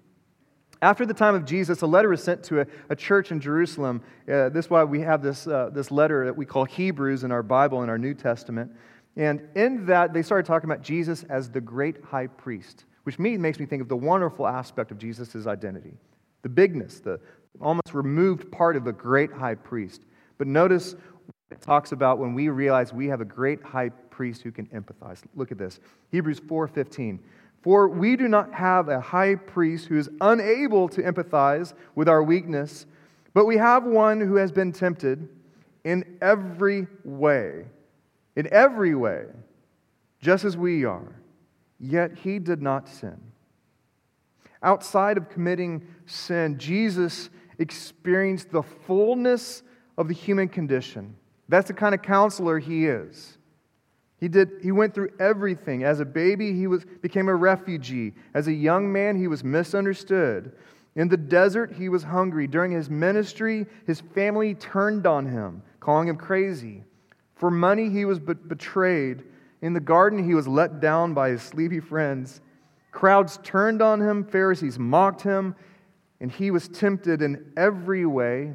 After 0.83 1.07
the 1.07 1.15
time 1.15 1.35
of 1.35 1.45
Jesus, 1.45 1.81
a 1.83 1.87
letter 1.87 2.09
was 2.09 2.23
sent 2.23 2.43
to 2.45 2.61
a, 2.61 2.67
a 2.91 2.97
church 2.97 3.31
in 3.31 3.41
Jerusalem. 3.41 4.03
Uh, 4.31 4.51
this 4.51 4.67
is 4.67 4.71
why 4.71 4.85
we 4.85 5.01
have 5.01 5.23
this, 5.23 5.47
uh, 5.47 5.71
this 5.73 5.91
letter 5.91 6.27
that 6.27 6.37
we 6.37 6.45
call 6.45 6.65
Hebrews 6.65 7.25
in 7.25 7.33
our 7.33 7.43
Bible, 7.43 7.83
in 7.83 7.89
our 7.89 7.97
New 7.97 8.13
Testament. 8.13 8.73
And 9.17 9.49
in 9.55 9.87
that, 9.87 10.13
they 10.13 10.23
started 10.23 10.47
talking 10.47 10.69
about 10.69 10.83
Jesus 10.83 11.25
as 11.25 11.51
the 11.51 11.61
great 11.61 12.05
high 12.05 12.27
priest, 12.27 12.85
which 13.07 13.21
me, 13.21 13.37
makes 13.37 13.61
me 13.61 13.67
think 13.67 13.81
of 13.81 13.89
the 13.89 13.97
wonderful 13.97 14.49
aspect 14.49 14.91
of 14.91 14.99
Jesus' 14.99 15.47
identity 15.47 15.95
the 16.43 16.49
bigness, 16.49 17.01
the 17.01 17.21
almost 17.61 17.93
removed 17.93 18.51
part 18.51 18.77
of 18.77 18.87
a 18.87 18.93
great 18.93 19.33
high 19.33 19.55
priest. 19.55 20.03
But 20.39 20.47
notice 20.49 20.97
it 21.51 21.61
talks 21.61 21.93
about 21.93 22.19
when 22.19 22.35
we 22.35 22.49
realize 22.49 22.93
we 22.93 23.07
have 23.07 23.21
a 23.21 23.25
great 23.25 23.63
high 23.63 23.89
priest 23.89 24.43
who 24.43 24.51
can 24.51 24.67
empathize. 24.67 25.23
Look 25.37 25.53
at 25.53 25.59
this 25.59 25.79
Hebrews 26.11 26.41
4:15. 26.41 27.21
For 27.63 27.89
we 27.89 28.17
do 28.17 28.27
not 28.27 28.53
have 28.53 28.89
a 28.89 29.01
high 29.01 29.37
priest 29.37 29.87
who 29.87 29.97
is 29.99 30.09
unable 30.21 30.89
to 30.89 31.03
empathize 31.03 31.75
with 31.95 32.09
our 32.09 32.23
weakness, 32.23 32.87
but 33.35 33.47
we 33.47 33.57
have 33.57 33.85
one 33.85 34.21
who 34.21 34.35
has 34.35 34.51
been 34.51 34.73
tempted 34.73 35.29
in 35.85 36.19
every 36.21 36.89
way, 37.05 37.67
in 38.35 38.49
every 38.53 38.97
way, 38.97 39.27
just 40.21 40.45
as 40.45 40.57
we 40.57 40.85
are, 40.85 41.13
yet 41.79 42.13
he 42.19 42.39
did 42.39 42.63
not 42.63 42.89
sin. 42.89 43.21
Outside 44.63 45.17
of 45.17 45.29
committing 45.29 45.87
sin, 46.07 46.59
Jesus 46.59 47.31
experienced 47.59 48.51
the 48.51 48.63
fullness 48.63 49.63
of 49.99 50.09
the 50.09 50.15
human 50.15 50.49
condition. 50.49 51.17
That's 51.49 51.69
the 51.69 51.75
kind 51.75 51.95
of 51.95 52.03
counselor 52.03 52.59
he 52.59 52.87
is. 52.87 53.39
He, 54.19 54.29
did, 54.29 54.51
he 54.63 54.73
went 54.73 54.95
through 54.95 55.11
everything. 55.21 55.85
As 55.85 56.01
a 56.01 56.05
baby, 56.05 56.53
he 56.53 56.67
was, 56.67 56.85
became 57.03 57.29
a 57.29 57.35
refugee. 57.35 58.15
As 58.35 58.49
a 58.49 58.53
young 58.53 58.91
man, 58.91 59.17
he 59.17 59.29
was 59.29 59.45
misunderstood. 59.45 60.53
In 60.95 61.09
the 61.09 61.19
desert, 61.19 61.73
he 61.73 61.91
was 61.91 62.03
hungry. 62.03 62.47
During 62.47 62.73
his 62.73 62.89
ministry, 62.89 63.67
his 63.87 64.01
family 64.01 64.55
turned 64.55 65.07
on 65.07 65.27
him, 65.27 65.63
calling 65.81 66.09
him 66.09 66.17
crazy. 66.17 66.83
For 67.35 67.51
money, 67.51 67.91
he 67.91 68.07
was 68.07 68.19
be- 68.19 68.33
betrayed. 68.33 69.23
In 69.63 69.73
the 69.73 69.81
garden, 69.81 70.23
he 70.23 70.35
was 70.35 70.47
let 70.47 70.81
down 70.81 71.15
by 71.15 71.31
his 71.31 71.43
sleepy 71.43 71.81
friends. 71.81 72.41
Crowds 72.93 73.39
turned 73.43 73.83
on 73.83 74.01
him, 74.01 74.25
Pharisees 74.25 74.79
mocked 74.79 75.23
him, 75.23 75.55
and 76.21 76.31
he 76.31 76.51
was 76.51 76.69
tempted 76.69 77.23
in 77.23 77.53
every 77.57 78.07
way. 78.07 78.53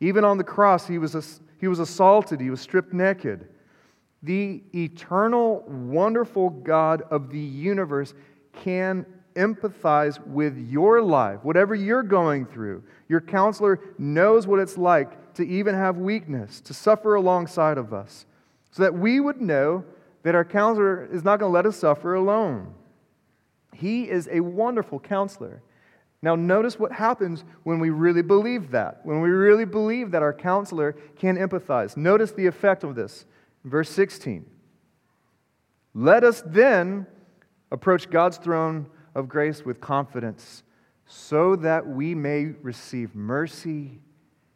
Even 0.00 0.24
on 0.24 0.38
the 0.38 0.44
cross, 0.44 0.86
he 0.86 0.98
was, 0.98 1.40
he 1.60 1.68
was 1.68 1.78
assaulted, 1.78 2.40
he 2.40 2.50
was 2.50 2.60
stripped 2.60 2.92
naked 2.92 3.48
the 4.22 4.62
eternal, 4.74 5.64
wonderful 5.66 6.50
God 6.50 7.02
of 7.10 7.30
the 7.30 7.38
universe 7.38 8.14
can 8.52 9.04
empathize 9.34 10.24
with 10.26 10.56
your 10.70 11.02
life, 11.02 11.40
whatever 11.42 11.74
you're 11.74 12.02
going 12.02 12.46
through. 12.46 12.84
Your 13.08 13.20
counselor 13.20 13.80
knows 13.98 14.46
what 14.46 14.60
it's 14.60 14.78
like 14.78 15.34
to 15.34 15.42
even 15.46 15.74
have 15.74 15.96
weakness, 15.96 16.60
to 16.60 16.74
suffer 16.74 17.14
alongside 17.14 17.78
of 17.78 17.92
us, 17.92 18.26
so 18.70 18.82
that 18.82 18.94
we 18.94 19.18
would 19.18 19.40
know 19.40 19.84
that 20.22 20.34
our 20.34 20.44
counselor 20.44 21.08
is 21.12 21.24
not 21.24 21.38
going 21.38 21.50
to 21.50 21.54
let 21.54 21.66
us 21.66 21.76
suffer 21.76 22.14
alone. 22.14 22.74
He 23.74 24.08
is 24.08 24.28
a 24.30 24.40
wonderful 24.40 25.00
counselor. 25.00 25.62
Now, 26.22 26.36
notice 26.36 26.78
what 26.78 26.92
happens 26.92 27.42
when 27.64 27.80
we 27.80 27.90
really 27.90 28.22
believe 28.22 28.70
that, 28.70 29.04
when 29.04 29.20
we 29.20 29.30
really 29.30 29.64
believe 29.64 30.12
that 30.12 30.22
our 30.22 30.32
counselor 30.32 30.92
can 31.16 31.36
empathize. 31.36 31.96
Notice 31.96 32.30
the 32.30 32.46
effect 32.46 32.84
of 32.84 32.94
this. 32.94 33.26
Verse 33.64 33.90
16 33.90 34.46
Let 35.94 36.22
us 36.22 36.42
then 36.46 37.06
approach 37.72 38.08
God's 38.08 38.36
throne 38.36 38.86
of 39.14 39.28
grace 39.28 39.64
with 39.64 39.80
confidence 39.80 40.62
so 41.06 41.56
that 41.56 41.86
we 41.86 42.14
may 42.14 42.46
receive 42.62 43.14
mercy 43.14 44.00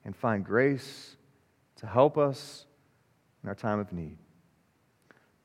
and 0.05 0.15
find 0.15 0.45
grace 0.45 1.17
to 1.77 1.87
help 1.87 2.17
us 2.17 2.67
in 3.43 3.49
our 3.49 3.55
time 3.55 3.81
of 3.81 3.93
need. 3.93 4.19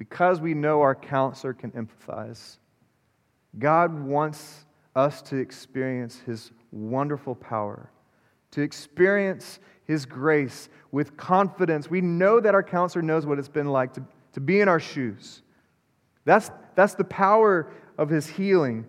Because 0.01 0.41
we 0.41 0.55
know 0.55 0.81
our 0.81 0.95
counselor 0.95 1.53
can 1.53 1.69
empathize, 1.73 2.57
God 3.59 3.93
wants 3.93 4.65
us 4.95 5.21
to 5.21 5.35
experience 5.35 6.19
his 6.25 6.49
wonderful 6.71 7.35
power, 7.35 7.87
to 8.49 8.61
experience 8.61 9.59
his 9.85 10.07
grace 10.07 10.69
with 10.91 11.15
confidence. 11.17 11.87
We 11.87 12.01
know 12.01 12.39
that 12.39 12.55
our 12.55 12.63
counselor 12.63 13.03
knows 13.03 13.27
what 13.27 13.37
it's 13.37 13.47
been 13.47 13.67
like 13.67 13.93
to, 13.93 14.03
to 14.33 14.39
be 14.39 14.59
in 14.59 14.67
our 14.67 14.79
shoes. 14.79 15.43
That's, 16.25 16.49
that's 16.73 16.95
the 16.95 17.03
power 17.03 17.71
of 17.95 18.09
His 18.09 18.25
healing, 18.25 18.87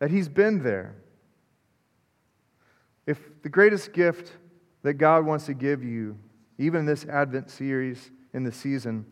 that 0.00 0.10
He's 0.10 0.28
been 0.28 0.64
there. 0.64 0.96
If 3.06 3.20
the 3.42 3.48
greatest 3.48 3.92
gift 3.92 4.32
that 4.82 4.94
God 4.94 5.24
wants 5.24 5.46
to 5.46 5.54
give 5.54 5.84
you, 5.84 6.18
even 6.58 6.80
in 6.80 6.86
this 6.86 7.04
Advent 7.04 7.50
series, 7.50 8.10
in 8.32 8.42
the 8.42 8.50
season, 8.50 9.06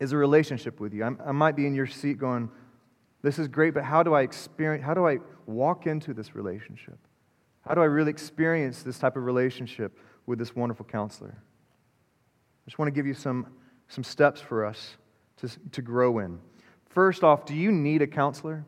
is 0.00 0.12
a 0.12 0.16
relationship 0.16 0.80
with 0.80 0.92
you. 0.94 1.04
I'm, 1.04 1.20
i 1.24 1.30
might 1.30 1.54
be 1.54 1.66
in 1.66 1.74
your 1.74 1.86
seat 1.86 2.18
going, 2.18 2.50
This 3.22 3.38
is 3.38 3.46
great, 3.46 3.74
but 3.74 3.84
how 3.84 4.02
do 4.02 4.14
I 4.14 4.22
experience, 4.22 4.84
how 4.84 4.94
do 4.94 5.06
I 5.06 5.18
walk 5.46 5.86
into 5.86 6.14
this 6.14 6.34
relationship? 6.34 6.98
How 7.66 7.74
do 7.74 7.82
I 7.82 7.84
really 7.84 8.10
experience 8.10 8.82
this 8.82 8.98
type 8.98 9.16
of 9.16 9.24
relationship 9.24 9.98
with 10.26 10.38
this 10.38 10.56
wonderful 10.56 10.86
counselor? 10.86 11.34
I 11.36 12.64
just 12.66 12.78
want 12.78 12.88
to 12.88 12.92
give 12.92 13.06
you 13.06 13.14
some, 13.14 13.46
some 13.88 14.02
steps 14.02 14.40
for 14.40 14.64
us 14.64 14.96
to, 15.38 15.48
to 15.72 15.82
grow 15.82 16.18
in. 16.20 16.38
First 16.88 17.22
off, 17.22 17.44
do 17.44 17.54
you 17.54 17.70
need 17.70 18.02
a 18.02 18.06
counselor? 18.06 18.64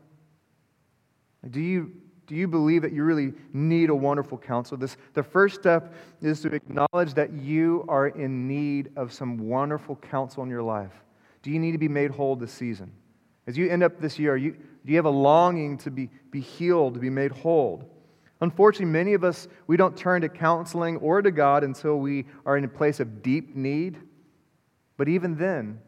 Do 1.49 1.59
you, 1.59 1.91
do 2.27 2.35
you 2.35 2.47
believe 2.47 2.83
that 2.83 2.93
you 2.93 3.03
really 3.03 3.33
need 3.51 3.89
a 3.89 3.95
wonderful 3.95 4.37
counselor? 4.37 4.79
This, 4.79 4.95
the 5.13 5.23
first 5.23 5.59
step 5.59 5.93
is 6.21 6.41
to 6.41 6.53
acknowledge 6.53 7.15
that 7.15 7.33
you 7.33 7.85
are 7.89 8.07
in 8.07 8.47
need 8.47 8.91
of 8.95 9.11
some 9.11 9.37
wonderful 9.37 9.95
counsel 9.95 10.43
in 10.43 10.49
your 10.49 10.63
life. 10.63 11.02
Do 11.43 11.51
you 11.51 11.59
need 11.59 11.73
to 11.73 11.77
be 11.77 11.89
made 11.89 12.11
whole 12.11 12.35
this 12.35 12.51
season? 12.51 12.91
As 13.45 13.57
you 13.57 13.69
end 13.69 13.83
up 13.83 13.99
this 13.99 14.17
year, 14.17 14.35
you, 14.37 14.51
do 14.51 14.91
you 14.91 14.95
have 14.95 15.05
a 15.05 15.09
longing 15.09 15.77
to 15.79 15.91
be, 15.91 16.09
be 16.31 16.39
healed, 16.39 16.95
to 16.95 16.99
be 16.99 17.09
made 17.09 17.31
whole? 17.31 17.89
Unfortunately, 18.41 18.91
many 18.91 19.13
of 19.13 19.23
us, 19.23 19.47
we 19.67 19.77
don't 19.77 19.95
turn 19.95 20.21
to 20.21 20.29
counseling 20.29 20.97
or 20.97 21.21
to 21.21 21.31
God 21.31 21.63
until 21.63 21.97
we 21.97 22.25
are 22.45 22.57
in 22.57 22.63
a 22.63 22.69
place 22.69 22.99
of 22.99 23.21
deep 23.21 23.55
need. 23.55 23.97
But 24.97 25.07
even 25.07 25.37
then, 25.37 25.79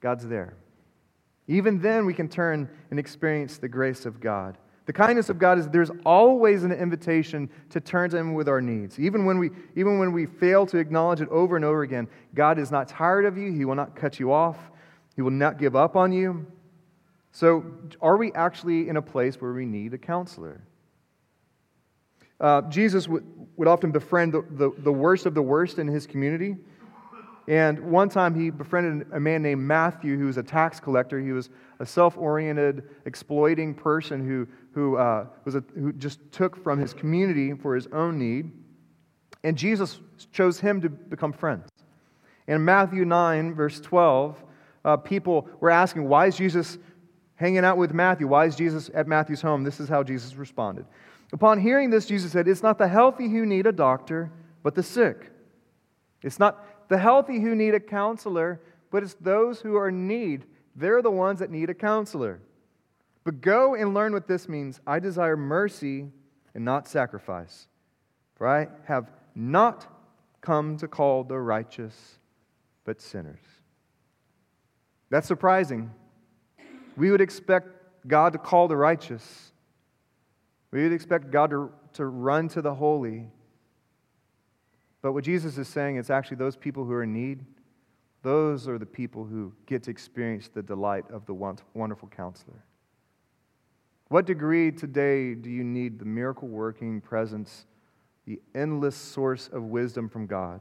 God's 0.00 0.26
there. 0.26 0.54
Even 1.48 1.80
then, 1.80 2.06
we 2.06 2.14
can 2.14 2.28
turn 2.28 2.68
and 2.90 2.98
experience 2.98 3.58
the 3.58 3.68
grace 3.68 4.06
of 4.06 4.20
God. 4.20 4.58
The 4.86 4.92
kindness 4.92 5.28
of 5.28 5.38
God 5.38 5.58
is 5.58 5.68
there's 5.68 5.90
always 6.04 6.62
an 6.62 6.72
invitation 6.72 7.50
to 7.70 7.80
turn 7.80 8.10
to 8.10 8.16
Him 8.16 8.34
with 8.34 8.48
our 8.48 8.60
needs. 8.60 8.98
Even 9.00 9.24
when, 9.24 9.38
we, 9.38 9.50
even 9.74 9.98
when 9.98 10.12
we 10.12 10.26
fail 10.26 10.64
to 10.66 10.78
acknowledge 10.78 11.20
it 11.20 11.28
over 11.28 11.56
and 11.56 11.64
over 11.64 11.82
again, 11.82 12.08
God 12.34 12.58
is 12.58 12.70
not 12.70 12.88
tired 12.88 13.24
of 13.24 13.36
you. 13.36 13.52
He 13.52 13.64
will 13.64 13.74
not 13.74 13.96
cut 13.96 14.20
you 14.20 14.32
off. 14.32 14.58
He 15.16 15.22
will 15.22 15.30
not 15.30 15.58
give 15.58 15.74
up 15.74 15.96
on 15.96 16.12
you. 16.12 16.46
So, 17.32 17.64
are 18.00 18.16
we 18.16 18.32
actually 18.32 18.88
in 18.88 18.96
a 18.96 19.02
place 19.02 19.40
where 19.40 19.52
we 19.52 19.66
need 19.66 19.92
a 19.94 19.98
counselor? 19.98 20.62
Uh, 22.38 22.62
Jesus 22.62 23.08
would, 23.08 23.24
would 23.56 23.68
often 23.68 23.90
befriend 23.90 24.32
the, 24.32 24.42
the, 24.50 24.70
the 24.78 24.92
worst 24.92 25.26
of 25.26 25.34
the 25.34 25.42
worst 25.42 25.78
in 25.78 25.86
his 25.86 26.06
community. 26.06 26.56
And 27.48 27.78
one 27.92 28.08
time 28.08 28.34
he 28.34 28.50
befriended 28.50 29.06
a 29.12 29.20
man 29.20 29.42
named 29.42 29.62
Matthew, 29.62 30.18
who 30.18 30.26
was 30.26 30.36
a 30.36 30.42
tax 30.42 30.80
collector. 30.80 31.20
He 31.20 31.32
was 31.32 31.48
a 31.78 31.86
self 31.86 32.16
oriented, 32.16 32.88
exploiting 33.04 33.72
person 33.72 34.26
who, 34.26 34.48
who, 34.72 34.96
uh, 34.96 35.26
was 35.44 35.54
a, 35.54 35.64
who 35.74 35.92
just 35.92 36.20
took 36.32 36.62
from 36.62 36.78
his 36.78 36.92
community 36.92 37.52
for 37.54 37.74
his 37.74 37.86
own 37.88 38.18
need. 38.18 38.50
And 39.44 39.56
Jesus 39.56 40.00
chose 40.32 40.58
him 40.58 40.80
to 40.80 40.88
become 40.88 41.32
friends. 41.32 41.68
In 42.48 42.64
Matthew 42.64 43.04
9, 43.04 43.54
verse 43.54 43.80
12, 43.80 44.42
uh, 44.86 44.96
people 44.96 45.48
were 45.60 45.68
asking, 45.70 46.08
Why 46.08 46.26
is 46.26 46.36
Jesus 46.36 46.78
hanging 47.34 47.64
out 47.64 47.76
with 47.76 47.92
Matthew? 47.92 48.28
Why 48.28 48.46
is 48.46 48.56
Jesus 48.56 48.88
at 48.94 49.06
Matthew's 49.06 49.42
home? 49.42 49.64
This 49.64 49.80
is 49.80 49.88
how 49.88 50.02
Jesus 50.02 50.36
responded. 50.36 50.86
Upon 51.32 51.60
hearing 51.60 51.90
this, 51.90 52.06
Jesus 52.06 52.32
said, 52.32 52.46
It's 52.48 52.62
not 52.62 52.78
the 52.78 52.88
healthy 52.88 53.28
who 53.28 53.44
need 53.44 53.66
a 53.66 53.72
doctor, 53.72 54.30
but 54.62 54.74
the 54.74 54.82
sick. 54.82 55.32
It's 56.22 56.38
not 56.38 56.88
the 56.88 56.98
healthy 56.98 57.40
who 57.40 57.54
need 57.54 57.74
a 57.74 57.80
counselor, 57.80 58.60
but 58.90 59.02
it's 59.02 59.14
those 59.14 59.60
who 59.60 59.76
are 59.76 59.88
in 59.88 60.06
need. 60.06 60.46
They're 60.76 61.02
the 61.02 61.10
ones 61.10 61.40
that 61.40 61.50
need 61.50 61.68
a 61.68 61.74
counselor. 61.74 62.40
But 63.24 63.40
go 63.40 63.74
and 63.74 63.92
learn 63.92 64.12
what 64.12 64.28
this 64.28 64.48
means. 64.48 64.80
I 64.86 65.00
desire 65.00 65.36
mercy 65.36 66.06
and 66.54 66.64
not 66.64 66.86
sacrifice. 66.86 67.66
For 68.36 68.46
I 68.46 68.68
have 68.84 69.10
not 69.34 69.92
come 70.40 70.76
to 70.76 70.86
call 70.86 71.24
the 71.24 71.38
righteous, 71.38 72.18
but 72.84 73.00
sinners. 73.00 73.40
That's 75.10 75.26
surprising. 75.26 75.90
We 76.96 77.10
would 77.10 77.20
expect 77.20 77.68
God 78.06 78.32
to 78.32 78.38
call 78.38 78.68
the 78.68 78.76
righteous. 78.76 79.52
We 80.70 80.82
would 80.82 80.92
expect 80.92 81.30
God 81.30 81.50
to, 81.50 81.70
to 81.94 82.06
run 82.06 82.48
to 82.48 82.62
the 82.62 82.74
holy. 82.74 83.28
But 85.02 85.12
what 85.12 85.24
Jesus 85.24 85.58
is 85.58 85.68
saying 85.68 85.96
is 85.96 86.10
actually 86.10 86.38
those 86.38 86.56
people 86.56 86.84
who 86.84 86.92
are 86.92 87.04
in 87.04 87.12
need, 87.12 87.44
those 88.22 88.66
are 88.66 88.78
the 88.78 88.86
people 88.86 89.24
who 89.24 89.52
get 89.66 89.84
to 89.84 89.90
experience 89.90 90.48
the 90.48 90.62
delight 90.62 91.04
of 91.10 91.26
the 91.26 91.34
wonderful 91.34 92.08
counselor. 92.08 92.64
What 94.08 94.26
degree 94.26 94.70
today 94.72 95.34
do 95.34 95.50
you 95.50 95.64
need 95.64 95.98
the 95.98 96.04
miracle 96.04 96.48
working 96.48 97.00
presence, 97.00 97.66
the 98.24 98.40
endless 98.54 98.96
source 98.96 99.48
of 99.52 99.64
wisdom 99.64 100.08
from 100.08 100.26
God? 100.26 100.60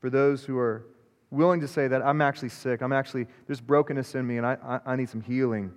For 0.00 0.10
those 0.10 0.44
who 0.44 0.56
are 0.58 0.86
willing 1.30 1.60
to 1.60 1.68
say 1.68 1.88
that 1.88 2.02
I'm 2.02 2.20
actually 2.20 2.48
sick, 2.48 2.82
I'm 2.82 2.92
actually, 2.92 3.26
there's 3.46 3.60
brokenness 3.60 4.14
in 4.14 4.26
me 4.26 4.36
and 4.38 4.46
I, 4.46 4.56
I, 4.62 4.92
I 4.92 4.96
need 4.96 5.08
some 5.08 5.20
healing. 5.20 5.72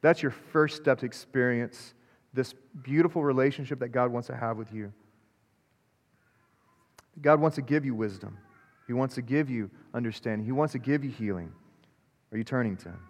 That's 0.00 0.22
your 0.22 0.30
first 0.30 0.76
step 0.76 0.98
to 0.98 1.06
experience 1.06 1.94
this 2.32 2.54
beautiful 2.82 3.24
relationship 3.24 3.80
that 3.80 3.88
God 3.88 4.12
wants 4.12 4.28
to 4.28 4.36
have 4.36 4.56
with 4.56 4.72
you. 4.72 4.92
God 7.20 7.40
wants 7.40 7.54
to 7.56 7.62
give 7.62 7.84
you 7.84 7.94
wisdom. 7.94 8.38
He 8.86 8.92
wants 8.92 9.14
to 9.16 9.22
give 9.22 9.50
you 9.50 9.70
understanding. 9.94 10.44
He 10.44 10.52
wants 10.52 10.72
to 10.72 10.78
give 10.78 11.02
you 11.02 11.10
healing. 11.10 11.50
Are 12.30 12.38
you 12.38 12.44
turning 12.44 12.76
to 12.78 12.90
Him? 12.90 13.00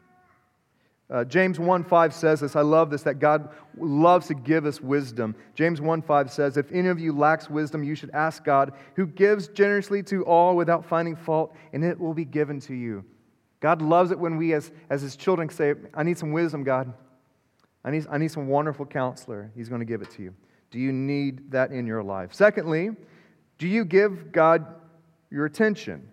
Uh, 1.09 1.25
James 1.25 1.61
1 1.61 1.85
5 1.85 2.15
says 2.15 2.41
this. 2.41 2.57
I 2.57 2.63
love 2.63 2.91
this 2.91 3.03
that 3.03 3.21
God 3.21 3.51
loves 3.79 4.27
to 4.27 4.35
give 4.35 4.67
us 4.67 4.81
wisdom. 4.81 5.37
James 5.55 5.81
1 5.81 6.03
5 6.03 6.31
says, 6.33 6.57
If 6.57 6.71
any 6.73 6.89
of 6.89 6.99
you 6.99 7.13
lacks 7.13 7.49
wisdom, 7.49 7.85
you 7.85 7.95
should 7.95 8.11
ask 8.11 8.45
God, 8.45 8.73
who 8.95 9.07
gives 9.07 9.49
generously 9.49 10.03
to 10.05 10.25
all 10.25 10.57
without 10.57 10.85
finding 10.85 11.15
fault, 11.15 11.55
and 11.73 11.85
it 11.85 11.99
will 11.99 12.15
be 12.15 12.25
given 12.25 12.59
to 12.61 12.75
you. 12.75 13.05
God 13.61 13.81
loves 13.81 14.11
it 14.11 14.19
when 14.19 14.37
we, 14.37 14.53
as, 14.53 14.73
as 14.91 15.03
His 15.03 15.15
children, 15.15 15.49
say, 15.49 15.75
I 15.95 16.03
need 16.03 16.19
some 16.19 16.33
wisdom, 16.33 16.65
God. 16.65 16.93
I 17.85 17.93
need, 17.93 18.07
I 18.11 18.19
need 18.19 18.33
some 18.33 18.49
wonderful 18.49 18.85
counselor. 18.85 19.53
He's 19.55 19.69
going 19.69 19.81
to 19.81 19.87
give 19.87 20.03
it 20.03 20.11
to 20.13 20.23
you. 20.23 20.35
Do 20.73 20.81
you 20.81 20.93
need 20.93 21.53
that 21.53 21.71
in 21.71 21.87
your 21.87 22.03
life? 22.03 22.35
Secondly, 22.35 22.91
do 23.59 23.69
you 23.69 23.85
give 23.85 24.33
God 24.33 24.67
your 25.31 25.47
attention? 25.47 26.09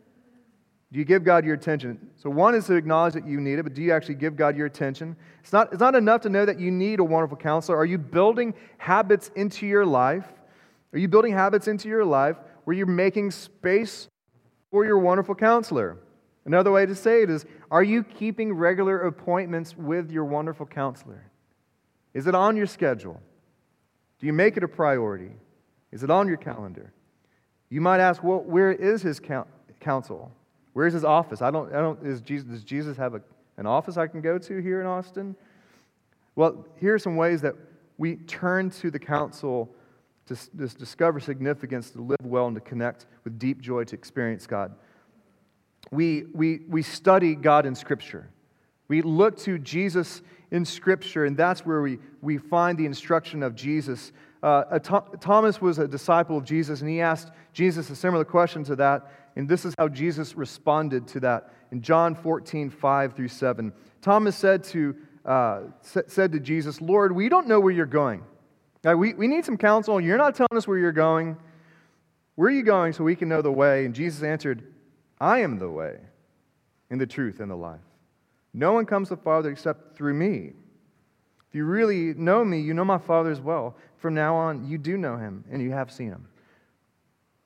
Do 0.94 1.00
you 1.00 1.06
give 1.06 1.24
God 1.24 1.44
your 1.44 1.56
attention? 1.56 1.98
So, 2.18 2.30
one 2.30 2.54
is 2.54 2.68
to 2.68 2.76
acknowledge 2.76 3.16
that 3.16 3.26
you 3.26 3.42
need 3.42 3.58
it, 3.58 3.64
but 3.64 3.74
do 3.74 3.82
you 3.82 3.92
actually 3.92 4.14
give 4.14 4.36
God 4.36 4.56
your 4.56 4.68
attention? 4.68 5.16
It's 5.42 5.52
not, 5.52 5.74
it's 5.74 5.80
not 5.80 5.96
enough 5.96 6.22
to 6.22 6.30
know 6.30 6.46
that 6.46 6.60
you 6.60 6.70
need 6.70 7.00
a 7.00 7.04
wonderful 7.04 7.36
counselor. 7.36 7.76
Are 7.80 7.86
you 7.86 7.98
building 7.98 8.54
habits 8.78 9.32
into 9.36 9.66
your 9.66 9.88
life? 9.88 10.32
Are 10.94 11.00
you 11.00 11.08
building 11.08 11.34
habits 11.34 11.68
into 11.68 11.90
your 11.90 12.06
life 12.06 12.38
where 12.66 12.76
you're 12.76 12.86
making 12.86 13.32
space 13.32 14.08
for 14.70 14.86
your 14.86 15.00
wonderful 15.00 15.34
counselor? 15.34 15.98
Another 16.46 16.72
way 16.72 16.86
to 16.86 16.94
say 16.94 17.24
it 17.24 17.30
is 17.32 17.48
Are 17.72 17.84
you 17.84 18.04
keeping 18.04 18.54
regular 18.54 19.00
appointments 19.00 19.76
with 19.76 20.12
your 20.12 20.26
wonderful 20.26 20.68
counselor? 20.68 21.24
Is 22.14 22.28
it 22.28 22.36
on 22.36 22.56
your 22.56 22.68
schedule? 22.68 23.20
Do 24.20 24.28
you 24.28 24.34
make 24.34 24.58
it 24.58 24.64
a 24.64 24.68
priority? 24.68 25.32
Is 25.92 26.04
it 26.04 26.12
on 26.12 26.28
your 26.28 26.38
calendar? 26.38 26.94
You 27.70 27.82
might 27.82 28.00
ask, 28.00 28.24
well, 28.24 28.42
where 28.42 28.72
is 28.72 29.02
his 29.02 29.20
counsel? 29.80 30.32
Where's 30.74 30.94
his 30.94 31.04
office? 31.04 31.42
I 31.42 31.52
don't, 31.52 31.74
I 31.74 31.80
don't, 31.80 32.06
is 32.06 32.22
Jesus, 32.22 32.48
does 32.48 32.64
Jesus 32.64 32.98
have 32.98 33.14
a, 33.14 33.22
an 33.58 33.66
office 33.66 33.98
I 33.98 34.08
can 34.08 34.22
go 34.22 34.38
to 34.38 34.58
here 34.62 34.82
in 34.82 34.88
Austin? 34.88 35.36
Well, 36.36 36.66
here 36.80 36.96
are 36.96 37.00
some 37.00 37.16
ways 37.16 37.42
that 37.42 37.56
we 37.98 38.16
turn 38.16 38.72
to 38.72 38.90
the 38.90 39.00
counsel 39.00 39.74
to, 40.26 40.36
to 40.36 40.68
discover 40.68 41.20
significance, 41.20 41.92
to 41.92 42.02
live 42.02 42.26
well, 42.26 42.48
and 42.48 42.56
to 42.56 42.62
connect 42.62 43.06
with 43.24 43.38
deep 43.38 43.62
joy 43.62 43.84
to 43.84 43.96
experience 43.96 44.48
God. 44.48 44.74
We, 45.92 46.26
we, 46.34 46.62
we 46.68 46.82
study 46.82 47.36
God 47.36 47.66
in 47.66 47.76
Scripture. 47.76 48.30
We 48.88 49.02
look 49.02 49.38
to 49.40 49.60
Jesus 49.60 50.22
in 50.50 50.66
Scripture, 50.66 51.26
and 51.26 51.38
that's 51.38 51.66
where 51.66 51.82
we, 51.82 52.00
we 52.22 52.38
find 52.38 52.78
the 52.78 52.86
instruction 52.86 53.44
of 53.44 53.54
Jesus. 53.54 54.12
Uh, 54.42 54.80
Thomas 54.80 55.62
was 55.62 55.78
a 55.80 55.88
disciple 55.88 56.38
of 56.38 56.46
Jesus, 56.46 56.82
and 56.82 56.90
he 56.90 57.00
asked 57.00 57.32
Jesus 57.54 57.90
a 57.90 57.96
similar 57.96 58.26
question 58.26 58.64
to 58.66 58.76
that. 58.78 59.12
And 59.36 59.50
this 59.50 59.66
is 59.66 59.74
how 59.78 59.88
Jesus 59.88 60.36
responded 60.36 61.08
to 61.10 61.20
that 61.22 61.54
in 61.72 61.82
John 61.82 62.16
14, 62.16 62.70
5 62.70 63.14
through 63.14 63.28
7. 63.28 63.74
Thomas 64.02 64.36
said 64.36 64.64
to, 64.66 64.96
uh, 65.26 65.62
said 65.82 66.32
to 66.32 66.40
Jesus, 66.40 66.82
Lord, 66.82 67.12
we 67.12 67.30
don't 67.30 67.48
know 67.48 67.60
where 67.60 67.72
you're 67.72 67.86
going. 67.86 68.24
Now, 68.84 68.96
we, 68.96 69.14
we 69.14 69.28
need 69.28 69.46
some 69.46 69.58
counsel. 69.58 70.00
You're 70.00 70.18
not 70.18 70.36
telling 70.36 70.56
us 70.58 70.68
where 70.68 70.78
you're 70.78 70.92
going. 70.92 71.38
Where 72.36 72.50
are 72.50 72.54
you 72.54 72.64
going 72.64 72.94
so 72.94 73.04
we 73.04 73.16
can 73.16 73.30
know 73.30 73.42
the 73.42 73.52
way? 73.52 73.86
And 73.86 73.96
Jesus 73.96 74.24
answered, 74.24 74.64
I 75.20 75.40
am 75.40 75.58
the 75.58 75.70
way 75.70 75.98
and 76.90 77.00
the 77.00 77.08
truth 77.08 77.40
and 77.40 77.50
the 77.50 77.56
life. 77.56 77.80
No 78.54 78.74
one 78.74 78.86
comes 78.86 79.08
to 79.08 79.16
the 79.16 79.22
Father 79.22 79.50
except 79.50 79.96
through 79.96 80.14
me. 80.14 80.54
If 81.48 81.56
you 81.56 81.66
really 81.66 82.14
know 82.14 82.44
me, 82.44 82.60
you 82.60 82.74
know 82.74 82.86
my 82.86 82.98
Father 82.98 83.32
as 83.32 83.40
well. 83.40 83.76
From 83.98 84.14
now 84.14 84.36
on, 84.36 84.68
you 84.68 84.78
do 84.78 84.98
know 84.98 85.18
him 85.18 85.44
and 85.50 85.62
you 85.62 85.72
have 85.72 85.92
seen 85.92 86.10
him. 86.10 86.28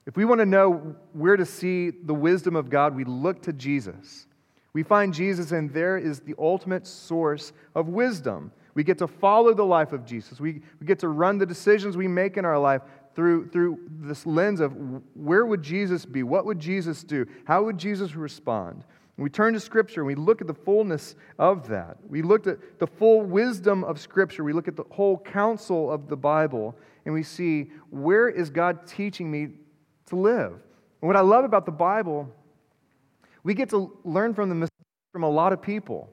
If 0.07 0.15
we 0.15 0.23
want 0.23 0.39
to 0.39 0.45
know 0.45 0.95
where 1.11 1.35
to 1.35 1.45
see 1.45 1.89
the 1.89 2.13
wisdom 2.13 2.55
of 2.55 2.69
God, 2.69 2.95
we 2.95 3.03
look 3.03 3.41
to 3.43 3.51
Jesus. 3.51 4.25
We 4.71 4.81
find 4.81 5.13
Jesus, 5.13 5.51
and 5.51 5.71
there 5.73 5.97
is 5.97 6.21
the 6.21 6.33
ultimate 6.39 6.87
source 6.87 7.51
of 7.75 7.89
wisdom. 7.89 8.53
We 8.73 8.85
get 8.85 8.97
to 8.99 9.07
follow 9.07 9.53
the 9.53 9.65
life 9.65 9.91
of 9.91 10.05
Jesus. 10.05 10.39
We, 10.39 10.61
we 10.79 10.87
get 10.87 10.99
to 10.99 11.09
run 11.09 11.37
the 11.37 11.45
decisions 11.45 11.97
we 11.97 12.07
make 12.07 12.37
in 12.37 12.45
our 12.45 12.57
life 12.57 12.83
through, 13.15 13.49
through 13.49 13.79
this 13.99 14.25
lens 14.25 14.61
of 14.61 14.73
where 15.13 15.45
would 15.45 15.61
Jesus 15.61 16.05
be? 16.05 16.23
What 16.23 16.45
would 16.45 16.59
Jesus 16.59 17.03
do? 17.03 17.25
How 17.45 17.63
would 17.63 17.77
Jesus 17.77 18.15
respond? 18.15 18.85
And 19.17 19.23
we 19.23 19.29
turn 19.29 19.55
to 19.55 19.59
Scripture 19.59 20.01
and 20.01 20.07
we 20.07 20.15
look 20.15 20.39
at 20.39 20.47
the 20.47 20.53
fullness 20.53 21.15
of 21.37 21.67
that. 21.67 21.97
We 22.07 22.21
look 22.21 22.47
at 22.47 22.79
the 22.79 22.87
full 22.87 23.23
wisdom 23.23 23.83
of 23.83 23.99
Scripture. 23.99 24.43
We 24.43 24.53
look 24.53 24.67
at 24.67 24.75
the 24.75 24.85
whole 24.91 25.17
counsel 25.17 25.91
of 25.91 26.07
the 26.07 26.15
Bible 26.15 26.77
and 27.05 27.13
we 27.13 27.23
see 27.23 27.71
where 27.89 28.29
is 28.29 28.51
God 28.51 28.85
teaching 28.85 29.31
me 29.31 29.49
to 30.07 30.15
live. 30.15 30.51
And 31.01 31.07
what 31.07 31.15
I 31.15 31.21
love 31.21 31.45
about 31.45 31.65
the 31.65 31.71
Bible, 31.71 32.29
we 33.43 33.53
get 33.53 33.69
to 33.69 33.97
learn 34.03 34.33
from 34.33 34.49
the 34.49 34.55
mistakes 34.55 34.73
from 35.11 35.23
a 35.23 35.29
lot 35.29 35.53
of 35.53 35.61
people. 35.61 36.09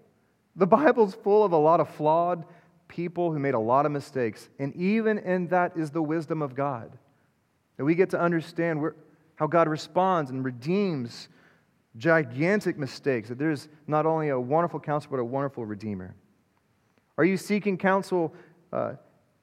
The 0.56 0.66
Bible's 0.66 1.14
full 1.14 1.44
of 1.44 1.52
a 1.52 1.56
lot 1.56 1.80
of 1.80 1.88
flawed 1.88 2.44
people 2.88 3.32
who 3.32 3.38
made 3.38 3.54
a 3.54 3.58
lot 3.58 3.86
of 3.86 3.92
mistakes. 3.92 4.48
And 4.58 4.74
even 4.76 5.18
in 5.18 5.48
that 5.48 5.76
is 5.76 5.90
the 5.90 6.02
wisdom 6.02 6.42
of 6.42 6.54
God. 6.54 6.96
That 7.76 7.84
we 7.84 7.94
get 7.94 8.10
to 8.10 8.20
understand 8.20 8.80
where, 8.80 8.94
how 9.36 9.46
God 9.46 9.68
responds 9.68 10.30
and 10.30 10.44
redeems 10.44 11.28
gigantic 11.96 12.78
mistakes. 12.78 13.28
That 13.28 13.38
there's 13.38 13.68
not 13.86 14.06
only 14.06 14.28
a 14.28 14.38
wonderful 14.38 14.80
counselor, 14.80 15.16
but 15.16 15.22
a 15.22 15.24
wonderful 15.24 15.64
redeemer. 15.64 16.14
Are 17.18 17.24
you 17.24 17.36
seeking 17.36 17.76
counsel 17.76 18.34
uh, 18.72 18.94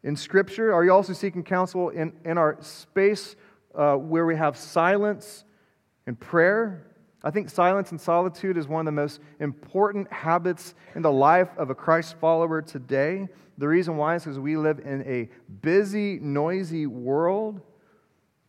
in 0.04 0.16
Scripture? 0.16 0.74
Are 0.74 0.84
you 0.84 0.92
also 0.92 1.14
seeking 1.14 1.44
counsel 1.44 1.90
in, 1.90 2.14
in 2.26 2.38
our 2.38 2.58
space 2.62 3.36
uh, 3.76 3.96
where 3.96 4.26
we 4.26 4.36
have 4.36 4.58
silence 4.58 5.44
and 6.08 6.20
prayer. 6.20 6.88
I 7.24 7.32
think 7.32 7.50
silence 7.50 7.92
and 7.92 8.02
solitude 8.02 8.58
is 8.58 8.68
one 8.68 8.82
of 8.82 8.86
the 8.86 9.00
most 9.00 9.20
important 9.40 10.12
habits 10.12 10.74
in 10.96 11.02
the 11.02 11.12
life 11.12 11.50
of 11.58 11.70
a 11.70 11.76
Christ 11.76 12.16
follower 12.20 12.62
today. 12.62 13.28
The 13.58 13.68
reason 13.68 13.96
why 13.98 14.16
is 14.16 14.24
because 14.24 14.40
we 14.40 14.58
live 14.58 14.80
in 14.80 15.04
a 15.04 15.30
busy, 15.62 16.18
noisy 16.20 16.88
world. 16.88 17.62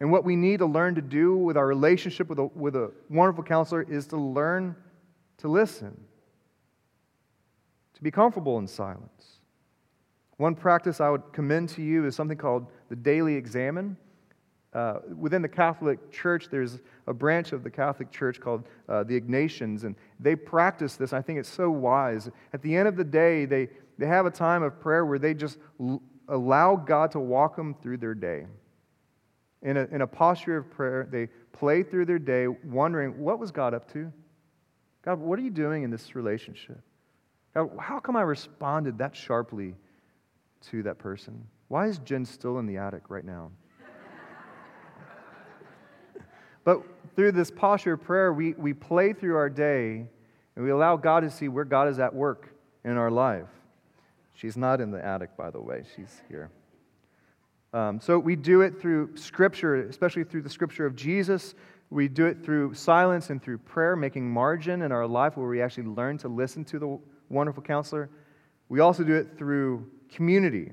And 0.01 0.11
what 0.11 0.25
we 0.25 0.37
need 0.37 0.59
to 0.59 0.67
learn 0.67 0.95
to 0.95 1.03
do 1.03 1.37
with 1.37 1.57
our 1.57 1.67
relationship 1.67 2.29
with 2.29 2.39
a, 2.39 2.45
with 2.47 2.75
a 2.75 2.91
wonderful 3.11 3.45
counselor 3.45 3.83
is 3.83 4.07
to 4.09 4.17
learn 4.17 4.75
to 5.39 5.49
listen, 5.49 6.01
to 7.95 8.03
be 8.03 8.11
comfortable 8.11 8.59
in 8.59 8.67
silence. 8.67 9.41
One 10.39 10.55
practice 10.55 11.01
I 11.01 11.11
would 11.11 11.33
commend 11.33 11.69
to 11.71 11.83
you 11.83 12.07
is 12.07 12.17
something 12.17 12.39
called 12.39 12.67
the 12.89 12.97
daily 12.97 13.35
examen. 13.35 13.97
Uh, 14.73 15.01
within 15.19 15.43
the 15.43 15.49
Catholic 15.49 16.11
Church, 16.11 16.49
there's 16.51 16.81
a 17.07 17.13
branch 17.13 17.53
of 17.53 17.63
the 17.63 17.71
Catholic 17.71 18.11
Church 18.11 18.41
called 18.41 18.67
uh, 18.89 19.05
the 19.05 19.21
Ignatians, 19.21 19.85
and 19.85 19.95
they 20.19 20.35
practice 20.35 20.97
this. 20.97 21.13
I 21.13 21.21
think 21.21 21.39
it's 21.39 21.49
so 21.49 21.71
wise. 21.71 22.31
At 22.53 22.63
the 22.63 22.75
end 22.75 22.89
of 22.89 22.97
the 22.97 23.05
day, 23.05 23.45
they, 23.45 23.69
they 23.99 24.07
have 24.07 24.27
a 24.27 24.31
time 24.31 24.63
of 24.63 24.81
prayer 24.81 25.05
where 25.05 25.19
they 25.19 25.35
just 25.35 25.59
l- 25.79 26.01
allow 26.29 26.77
God 26.77 27.11
to 27.13 27.21
walk 27.21 27.57
them 27.57 27.75
through 27.83 27.99
their 27.99 28.15
day. 28.15 28.47
in 29.63 29.77
a, 29.77 29.85
in 29.93 30.01
a 30.03 30.07
posture 30.07 30.57
of 30.57 30.71
prayer. 30.71 31.07
They 31.11 31.29
play 31.53 31.83
through 31.83 32.07
their 32.07 32.19
day 32.19 32.47
wondering, 32.49 33.19
what 33.19 33.39
was 33.39 33.51
God 33.51 33.75
up 33.75 33.91
to? 33.93 34.13
God, 35.05 35.19
what 35.19 35.39
are 35.39 35.43
you 35.43 35.51
doing 35.51 35.83
in 35.83 35.91
this 35.91 36.15
relationship? 36.15 36.81
God, 37.55 37.71
how 37.79 38.01
come 38.01 38.17
I 38.17 38.23
responded 38.23 38.99
that 38.99 39.15
sharply 39.15 39.75
to 40.71 40.83
that 40.85 40.99
person? 40.99 41.47
Why 41.69 41.87
is 41.87 41.99
Jen 41.99 42.25
still 42.25 42.59
in 42.59 42.67
the 42.67 42.79
attic 42.79 43.09
right 43.09 43.25
now? 43.25 43.51
But 46.65 46.83
through 47.17 47.33
this 47.33 47.51
posture 47.51 47.95
of 47.95 48.03
prayer, 48.03 48.33
we, 48.33 48.53
we 48.55 48.73
play 48.73 49.13
through 49.13 49.37
our 49.37 49.51
day 49.51 50.07
and 50.57 50.65
we 50.65 50.71
allow 50.71 50.97
God 50.97 51.21
to 51.21 51.31
see 51.31 51.49
where 51.49 51.65
God 51.65 51.89
is 51.89 51.99
at 51.99 52.15
work 52.15 52.55
in 52.85 52.97
our 52.97 53.11
life. 53.11 53.49
She's 54.35 54.57
not 54.57 54.81
in 54.81 54.91
the 54.91 55.05
attic, 55.05 55.37
by 55.37 55.51
the 55.51 55.61
way, 55.61 55.85
she's 55.95 56.21
here. 56.29 56.51
Um, 57.73 58.01
so 58.01 58.19
we 58.19 58.37
do 58.37 58.61
it 58.61 58.81
through 58.81 59.17
Scripture, 59.17 59.77
especially 59.87 60.25
through 60.25 60.43
the 60.43 60.51
Scripture 60.51 60.85
of 60.85 60.95
Jesus. 60.95 61.55
We 61.91 62.09
do 62.09 62.27
it 62.27 62.45
through 62.45 62.75
silence 62.75 63.31
and 63.31 63.43
through 63.43 63.59
prayer, 63.59 63.97
making 63.97 64.31
margin 64.31 64.83
in 64.83 64.93
our 64.93 65.07
life 65.07 65.37
where 65.37 65.49
we 65.49 65.63
actually 65.63 65.85
learn 65.85 66.19
to 66.19 66.29
listen 66.29 66.65
to 66.67 66.79
the 66.79 66.99
wonderful 67.29 67.63
counselor. 67.63 68.11
We 68.69 68.81
also 68.81 69.05
do 69.05 69.15
it 69.15 69.39
through 69.39 69.91
community. 70.11 70.73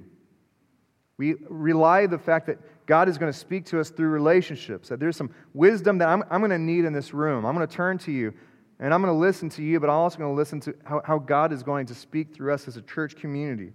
We 1.18 1.36
rely 1.50 2.06
the 2.06 2.18
fact 2.18 2.48
that 2.48 2.58
God 2.90 3.08
is 3.08 3.20
going 3.20 3.32
to 3.32 3.38
speak 3.38 3.66
to 3.66 3.80
us 3.80 3.92
through 3.92 4.08
relationships, 4.08 4.90
that 4.90 5.00
there's 5.00 5.16
some 5.16 5.30
wisdom 5.54 6.00
that 6.00 6.08
I'm, 6.08 6.24
I'm 6.32 6.42
going 6.42 6.50
to 6.50 6.58
need 6.58 6.86
in 6.86 6.92
this 6.92 7.14
room. 7.14 7.46
I'm 7.46 7.56
going 7.56 7.68
to 7.68 7.72
turn 7.72 8.00
to 8.00 8.12
you 8.12 8.34
and 8.80 8.92
I'm 8.92 9.00
going 9.00 9.14
to 9.14 9.20
listen 9.20 9.48
to 9.50 9.62
you, 9.62 9.80
but 9.80 9.92
I'm 9.92 9.96
also 9.98 10.18
going 10.18 10.32
to 10.32 10.36
listen 10.36 10.60
to 10.62 10.74
how, 10.86 11.00
how 11.06 11.20
God 11.20 11.54
is 11.54 11.62
going 11.62 11.86
to 11.86 11.94
speak 11.94 12.34
through 12.34 12.52
us 12.52 12.68
as 12.68 12.78
a 12.78 12.82
church 12.82 13.16
community. 13.16 13.74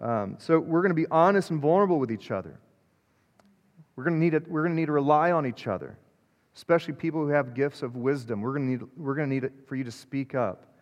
Um, 0.00 0.36
so 0.38 0.60
we're 0.60 0.82
going 0.82 0.90
to 0.90 0.94
be 0.94 1.08
honest 1.10 1.50
and 1.50 1.60
vulnerable 1.60 1.98
with 1.98 2.12
each 2.12 2.30
other. 2.30 2.60
We're 3.96 4.04
going, 4.04 4.20
to 4.20 4.24
need 4.24 4.46
we're 4.46 4.62
going 4.62 4.76
to 4.76 4.80
need 4.80 4.86
to 4.86 4.92
rely 4.92 5.32
on 5.32 5.46
each 5.46 5.66
other, 5.66 5.98
especially 6.54 6.94
people 6.94 7.22
who 7.22 7.30
have 7.30 7.54
gifts 7.54 7.82
of 7.82 7.96
wisdom. 7.96 8.40
We're 8.40 8.56
going 8.56 8.66
to 8.66 8.84
need, 8.84 8.90
we're 8.96 9.16
going 9.16 9.28
to 9.30 9.34
need 9.34 9.50
for 9.66 9.74
you 9.74 9.82
to 9.82 9.90
speak 9.90 10.36
up. 10.36 10.76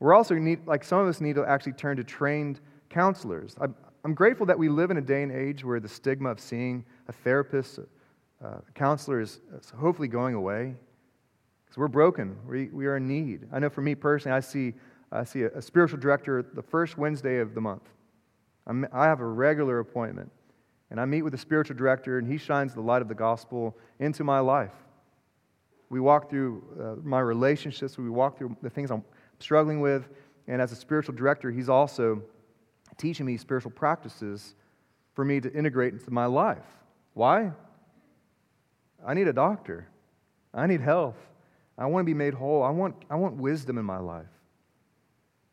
We're 0.00 0.14
also 0.14 0.34
need, 0.34 0.66
like 0.66 0.82
some 0.82 0.98
of 0.98 1.06
us 1.06 1.20
need 1.20 1.36
to 1.36 1.44
actually 1.44 1.74
turn 1.74 1.96
to 1.98 2.02
trained 2.02 2.58
counselors. 2.90 3.54
I'm, 3.60 3.76
I'm 4.04 4.14
grateful 4.14 4.46
that 4.46 4.58
we 4.58 4.68
live 4.68 4.90
in 4.90 4.96
a 4.96 5.02
day 5.02 5.22
and 5.22 5.32
age 5.32 5.64
where 5.64 5.80
the 5.80 5.88
stigma 5.88 6.30
of 6.30 6.40
seeing 6.40 6.84
a 7.08 7.12
therapist, 7.12 7.78
a, 7.78 8.46
a 8.46 8.62
counselor 8.74 9.20
is, 9.20 9.40
hopefully 9.76 10.08
going 10.08 10.34
away. 10.34 10.74
Because 11.64 11.78
we're 11.78 11.88
broken, 11.88 12.36
we, 12.46 12.68
we 12.68 12.86
are 12.86 12.96
in 12.96 13.08
need. 13.08 13.46
I 13.52 13.58
know 13.58 13.68
for 13.68 13.82
me 13.82 13.94
personally, 13.94 14.36
I 14.36 14.40
see, 14.40 14.74
I 15.10 15.24
see 15.24 15.42
a, 15.42 15.48
a 15.48 15.62
spiritual 15.62 15.98
director 15.98 16.42
the 16.42 16.62
first 16.62 16.96
Wednesday 16.96 17.38
of 17.38 17.54
the 17.54 17.60
month. 17.60 17.82
I'm, 18.66 18.86
I 18.92 19.06
have 19.06 19.20
a 19.20 19.26
regular 19.26 19.80
appointment. 19.80 20.30
And 20.90 21.00
I 21.00 21.04
meet 21.04 21.22
with 21.22 21.32
the 21.32 21.38
spiritual 21.38 21.76
director, 21.76 22.18
and 22.18 22.26
he 22.26 22.38
shines 22.38 22.72
the 22.72 22.80
light 22.80 23.02
of 23.02 23.08
the 23.08 23.14
gospel 23.14 23.76
into 23.98 24.24
my 24.24 24.38
life. 24.38 24.72
We 25.90 26.00
walk 26.00 26.30
through 26.30 26.62
uh, 26.80 27.06
my 27.06 27.20
relationships, 27.20 27.98
we 27.98 28.08
walk 28.08 28.38
through 28.38 28.56
the 28.62 28.70
things 28.70 28.90
I'm 28.90 29.04
struggling 29.38 29.80
with. 29.80 30.08
And 30.46 30.62
as 30.62 30.72
a 30.72 30.76
spiritual 30.76 31.14
director, 31.14 31.50
he's 31.50 31.68
also 31.68 32.22
teaching 32.98 33.26
me 33.26 33.36
spiritual 33.36 33.70
practices 33.70 34.54
for 35.14 35.24
me 35.24 35.40
to 35.40 35.52
integrate 35.52 35.94
into 35.94 36.10
my 36.10 36.26
life. 36.26 36.64
Why? 37.14 37.52
I 39.06 39.14
need 39.14 39.28
a 39.28 39.32
doctor, 39.32 39.88
I 40.52 40.66
need 40.66 40.80
health, 40.80 41.16
I 41.76 41.86
want 41.86 42.04
to 42.04 42.06
be 42.06 42.14
made 42.14 42.34
whole, 42.34 42.62
I 42.62 42.70
want, 42.70 42.96
I 43.08 43.16
want 43.16 43.36
wisdom 43.36 43.78
in 43.78 43.84
my 43.84 43.98
life. 43.98 44.26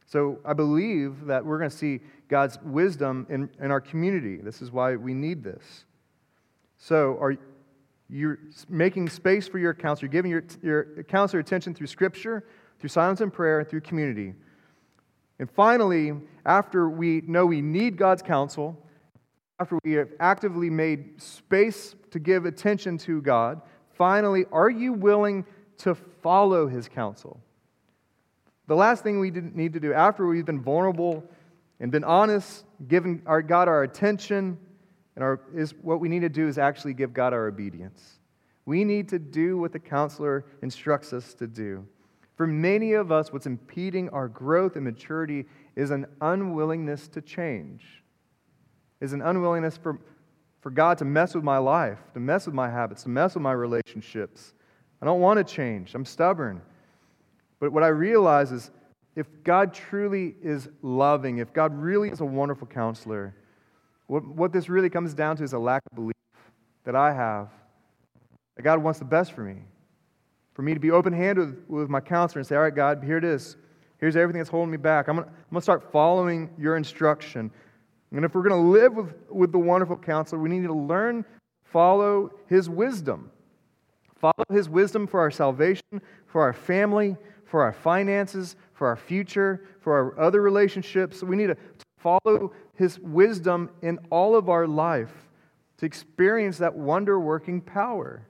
So 0.08 0.40
I 0.46 0.54
believe 0.54 1.26
that 1.26 1.46
we're 1.46 1.58
going 1.58 1.70
to 1.70 1.76
see 1.76 2.00
God's 2.28 2.60
wisdom 2.64 3.26
in, 3.30 3.50
in 3.60 3.72
our 3.72 3.82
community. 3.82 4.38
This 4.38 4.62
is 4.62 4.72
why 4.72 4.96
we 4.96 5.14
need 5.14 5.44
this. 5.44 5.86
So 6.78 7.18
are 7.20 7.38
you 8.10 8.38
making 8.70 9.10
space 9.10 9.48
for 9.48 9.58
your 9.58 9.74
counselor, 9.74 10.10
giving 10.10 10.30
your, 10.30 10.44
your 10.62 11.04
counselor 11.04 11.40
attention 11.40 11.74
through 11.74 11.88
Scripture, 11.88 12.44
through 12.80 12.90
silence 12.90 13.22
and 13.22 13.34
prayer, 13.34 13.60
and 13.60 13.70
through 13.70 13.82
community. 13.82 14.34
And 15.40 15.50
finally, 15.50 16.14
after 16.46 16.90
we 16.90 17.22
know 17.26 17.46
we 17.46 17.62
need 17.62 17.98
God's 17.98 18.22
counsel, 18.22 18.82
after 19.60 19.78
we 19.84 19.94
have 19.94 20.10
actively 20.20 20.70
made 20.70 21.22
space 21.22 21.96
to 22.12 22.20
give 22.20 22.46
attention 22.46 22.98
to 23.00 23.22
God, 23.22 23.62
finally, 23.94 24.46
are 24.52 24.70
you 24.70 24.94
willing 24.94 25.46
to 25.80 25.96
follow 25.96 26.68
His 26.68 26.88
counsel? 26.88 27.40
The 28.68 28.76
last 28.76 29.04
thing 29.04 29.20
we 29.20 29.32
need 29.32 29.74
to 29.74 29.80
do 29.80 29.94
after 29.94 30.26
we've 30.26 30.46
been 30.46 30.62
vulnerable 30.62 31.24
and 31.80 31.92
been 31.92 32.04
honest, 32.04 32.66
given 32.88 33.22
our 33.26 33.42
God 33.42 33.68
our 33.68 33.84
attention, 33.84 34.58
and 35.16 35.24
our, 35.24 35.42
is 35.54 35.74
what 35.82 36.00
we 36.00 36.10
need 36.10 36.22
to 36.22 36.30
do 36.30 36.48
is 36.48 36.58
actually 36.58 36.94
give 36.94 37.14
God 37.14 37.34
our 37.34 37.48
obedience. 37.48 38.20
We 38.66 38.84
need 38.84 39.10
to 39.10 39.20
do 39.20 39.58
what 39.58 39.72
the 39.72 39.80
counselor 39.80 40.46
instructs 40.62 41.14
us 41.14 41.34
to 41.36 41.48
do. 41.48 41.86
For 42.36 42.46
many 42.46 42.94
of 42.94 43.12
us, 43.12 43.32
what's 43.32 43.46
impeding 43.46 44.10
our 44.10 44.28
growth 44.28 44.76
and 44.76 44.84
maturity 44.84 45.46
is 45.76 45.92
an 45.92 46.06
unwillingness 46.22 47.08
to 47.10 47.22
change, 47.22 48.04
is 49.00 49.14
an 49.14 49.22
unwillingness 49.22 49.78
for, 49.78 50.00
for 50.60 50.70
God 50.70 50.98
to 50.98 51.06
mess 51.06 51.34
with 51.34 51.44
my 51.44 51.58
life, 51.58 52.00
to 52.14 52.20
mess 52.20 52.46
with 52.46 52.56
my 52.56 52.70
habits, 52.70 53.04
to 53.04 53.10
mess 53.10 53.36
with 53.36 53.42
my 53.42 53.54
relationships. 53.54 54.54
I 55.02 55.06
don't 55.06 55.22
want 55.22 55.38
to 55.38 55.44
change. 55.44 55.96
I'm 55.96 56.06
stubborn. 56.06 56.62
But 57.60 57.72
what 57.72 57.84
I 57.84 57.88
realize 57.88 58.52
is 58.52 58.72
if 59.16 59.28
God 59.44 59.74
truly 59.74 60.36
is 60.42 60.68
loving, 60.82 61.38
if 61.38 61.54
God 61.54 61.74
really 61.74 62.10
is 62.10 62.20
a 62.20 62.26
wonderful 62.26 62.68
counselor, 62.68 63.34
what, 64.08 64.26
what 64.28 64.52
this 64.52 64.68
really 64.68 64.90
comes 64.90 65.14
down 65.14 65.38
to 65.38 65.44
is 65.44 65.54
a 65.54 65.60
lack 65.60 65.82
of 65.92 65.96
belief 65.96 66.14
that 66.84 66.96
I 66.96 67.14
have 67.14 67.50
that 68.56 68.64
God 68.64 68.82
wants 68.82 69.00
the 69.00 69.06
best 69.06 69.32
for 69.34 69.42
me. 69.42 69.58
For 70.56 70.64
me 70.64 70.74
to 70.74 70.80
be 70.80 70.90
open 70.90 71.14
handed 71.14 71.50
with, 71.68 71.82
with, 71.82 71.90
my 71.90 72.00
counselor 72.00 72.40
and 72.40 72.48
say, 72.48 72.56
All 72.56 72.64
right, 72.64 72.74
God, 72.74 73.04
here 73.04 73.18
it 73.18 73.24
is. 73.24 73.58
Here's 74.00 74.16
everything 74.16 74.40
that's 74.40 74.50
holding 74.50 74.72
me 74.72 74.78
back. 74.78 75.08
I'm 75.08 75.18
going 75.18 75.30
to 75.54 75.62
start 75.62 75.92
following 75.92 76.50
your 76.58 76.76
instruction. 76.76 77.52
And 78.12 78.26
if 78.26 78.34
we're 78.34 78.48
going 78.48 78.64
to 78.64 78.70
live 78.70 78.94
with, 78.94 79.14
with 79.30 79.52
the 79.52 79.60
wonderful 79.60 79.98
counselor, 79.98 80.42
we 80.42 80.50
need 80.50 80.64
to 80.64 80.74
learn, 80.74 81.24
follow 81.64 82.32
his 82.48 82.70
wisdom. 82.70 83.30
Follow 84.18 84.46
his 84.50 84.68
wisdom 84.70 85.08
for 85.08 85.20
our 85.20 85.32
salvation, 85.32 86.02
for 86.26 86.42
our 86.42 86.54
family, 86.54 87.16
for 87.46 87.64
our 87.64 87.74
finances, 87.74 88.56
for 88.74 88.88
our 88.88 88.96
future, 88.96 89.66
for 89.80 89.94
our 89.94 90.20
other 90.20 90.42
relationships. 90.42 91.24
We 91.24 91.36
need 91.36 91.48
to 91.48 91.58
follow 91.98 92.52
His 92.76 93.00
wisdom 93.00 93.70
in 93.82 93.98
all 94.12 94.36
of 94.36 94.50
our 94.50 94.68
life 94.68 95.14
to 95.78 95.86
experience 95.86 96.58
that 96.60 96.76
wonder 96.76 97.20
working 97.20 97.62
power. 97.62 98.28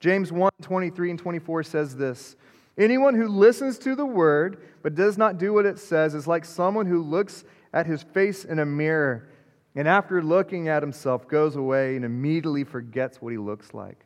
James 0.00 0.30
1 0.30 0.50
23 0.62 1.10
and 1.10 1.18
24 1.18 1.62
says 1.62 1.96
this 1.96 2.36
Anyone 2.76 3.14
who 3.14 3.28
listens 3.28 3.78
to 3.78 3.96
the 3.96 4.06
word 4.06 4.62
but 4.82 4.94
does 4.94 5.18
not 5.18 5.38
do 5.38 5.52
what 5.52 5.66
it 5.66 5.78
says 5.78 6.14
is 6.14 6.26
like 6.26 6.44
someone 6.44 6.86
who 6.86 7.02
looks 7.02 7.44
at 7.72 7.86
his 7.86 8.02
face 8.02 8.44
in 8.44 8.60
a 8.60 8.66
mirror 8.66 9.28
and 9.74 9.86
after 9.86 10.22
looking 10.22 10.68
at 10.68 10.82
himself 10.82 11.28
goes 11.28 11.56
away 11.56 11.96
and 11.96 12.04
immediately 12.04 12.64
forgets 12.64 13.20
what 13.20 13.30
he 13.30 13.38
looks 13.38 13.74
like. 13.74 14.04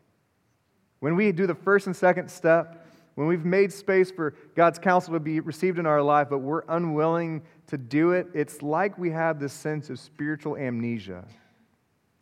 When 1.00 1.16
we 1.16 1.32
do 1.32 1.46
the 1.46 1.54
first 1.54 1.86
and 1.86 1.96
second 1.96 2.30
step, 2.30 2.86
when 3.14 3.26
we've 3.26 3.44
made 3.44 3.72
space 3.72 4.10
for 4.10 4.34
God's 4.54 4.78
counsel 4.78 5.14
to 5.14 5.20
be 5.20 5.40
received 5.40 5.78
in 5.78 5.86
our 5.86 6.02
life, 6.02 6.28
but 6.30 6.38
we're 6.38 6.62
unwilling 6.68 7.42
to 7.68 7.76
do 7.76 8.12
it, 8.12 8.28
it's 8.34 8.62
like 8.62 8.98
we 8.98 9.10
have 9.10 9.38
this 9.38 9.52
sense 9.52 9.90
of 9.90 9.98
spiritual 9.98 10.56
amnesia. 10.56 11.24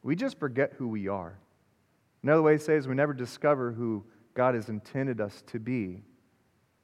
We 0.02 0.16
just 0.16 0.38
forget 0.38 0.72
who 0.78 0.88
we 0.88 1.08
are. 1.08 1.38
Another 2.22 2.42
way 2.42 2.56
to 2.56 2.62
say 2.62 2.74
it 2.74 2.78
is 2.78 2.88
we 2.88 2.94
never 2.94 3.14
discover 3.14 3.72
who 3.72 4.04
God 4.34 4.54
has 4.54 4.68
intended 4.68 5.20
us 5.20 5.42
to 5.48 5.58
be, 5.58 6.02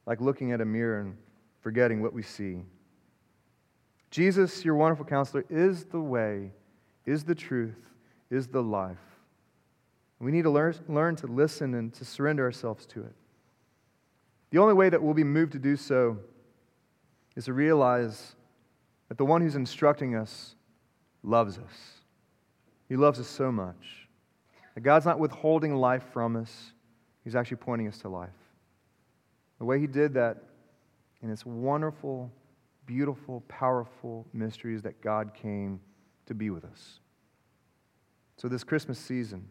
like 0.05 0.19
looking 0.21 0.51
at 0.51 0.61
a 0.61 0.65
mirror 0.65 0.99
and 0.99 1.17
forgetting 1.61 2.01
what 2.01 2.13
we 2.13 2.23
see. 2.23 2.61
Jesus, 4.09 4.65
your 4.65 4.75
wonderful 4.75 5.05
counselor, 5.05 5.45
is 5.49 5.85
the 5.85 5.99
way, 5.99 6.51
is 7.05 7.23
the 7.23 7.35
truth, 7.35 7.77
is 8.29 8.47
the 8.47 8.61
life. 8.61 8.97
We 10.19 10.31
need 10.31 10.43
to 10.43 10.49
learn, 10.49 10.73
learn 10.87 11.15
to 11.17 11.27
listen 11.27 11.75
and 11.75 11.93
to 11.93 12.05
surrender 12.05 12.43
ourselves 12.43 12.85
to 12.87 13.01
it. 13.01 13.13
The 14.49 14.57
only 14.57 14.73
way 14.73 14.89
that 14.89 15.01
we'll 15.01 15.13
be 15.13 15.23
moved 15.23 15.51
to 15.51 15.59
do 15.59 15.75
so 15.75 16.17
is 17.35 17.45
to 17.45 17.53
realize 17.53 18.35
that 19.09 19.17
the 19.17 19.25
one 19.25 19.41
who's 19.41 19.55
instructing 19.55 20.15
us 20.15 20.55
loves 21.21 21.57
us. 21.57 22.01
He 22.89 22.95
loves 22.95 23.19
us 23.19 23.27
so 23.27 23.51
much. 23.51 24.06
That 24.77 24.81
God's 24.81 25.07
not 25.07 25.17
withholding 25.17 25.75
life 25.75 26.03
from 26.13 26.35
us, 26.35 26.71
He's 27.23 27.35
actually 27.35 27.57
pointing 27.57 27.87
us 27.87 27.97
to 28.01 28.09
life. 28.09 28.29
The 29.57 29.65
way 29.65 29.79
He 29.79 29.87
did 29.87 30.13
that 30.13 30.37
in 31.23 31.31
its 31.31 31.43
wonderful, 31.47 32.31
beautiful, 32.85 33.41
powerful 33.47 34.27
mysteries 34.33 34.83
that 34.83 35.01
God 35.01 35.33
came 35.33 35.79
to 36.27 36.35
be 36.35 36.51
with 36.51 36.63
us. 36.63 36.99
So, 38.35 38.47
this 38.47 38.63
Christmas 38.63 38.99
season, 38.99 39.47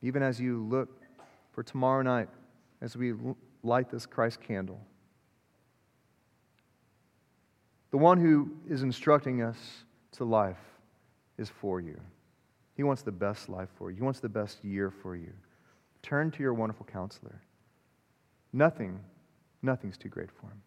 even 0.00 0.22
as 0.22 0.40
you 0.40 0.62
look 0.62 1.02
for 1.50 1.64
tomorrow 1.64 2.02
night, 2.02 2.28
as 2.80 2.96
we 2.96 3.14
light 3.64 3.90
this 3.90 4.06
Christ 4.06 4.40
candle. 4.40 4.80
The 7.90 7.98
one 7.98 8.20
who 8.20 8.52
is 8.70 8.84
instructing 8.84 9.42
us 9.42 9.58
to 10.12 10.24
life 10.24 10.62
is 11.36 11.48
for 11.48 11.80
you. 11.80 12.00
He 12.76 12.82
wants 12.82 13.02
the 13.02 13.12
best 13.12 13.48
life 13.48 13.70
for 13.76 13.90
you, 13.90 13.96
He 13.96 14.02
wants 14.02 14.20
the 14.20 14.28
best 14.28 14.64
year 14.64 14.90
for 14.90 15.16
you. 15.16 15.32
Turn 16.02 16.30
to 16.30 16.42
your 16.42 16.54
wonderful 16.54 16.86
counselor. 16.86 17.40
Nothing, 18.52 19.00
nothing's 19.62 19.96
too 19.96 20.08
great 20.08 20.30
for 20.30 20.46
Him. 20.46 20.62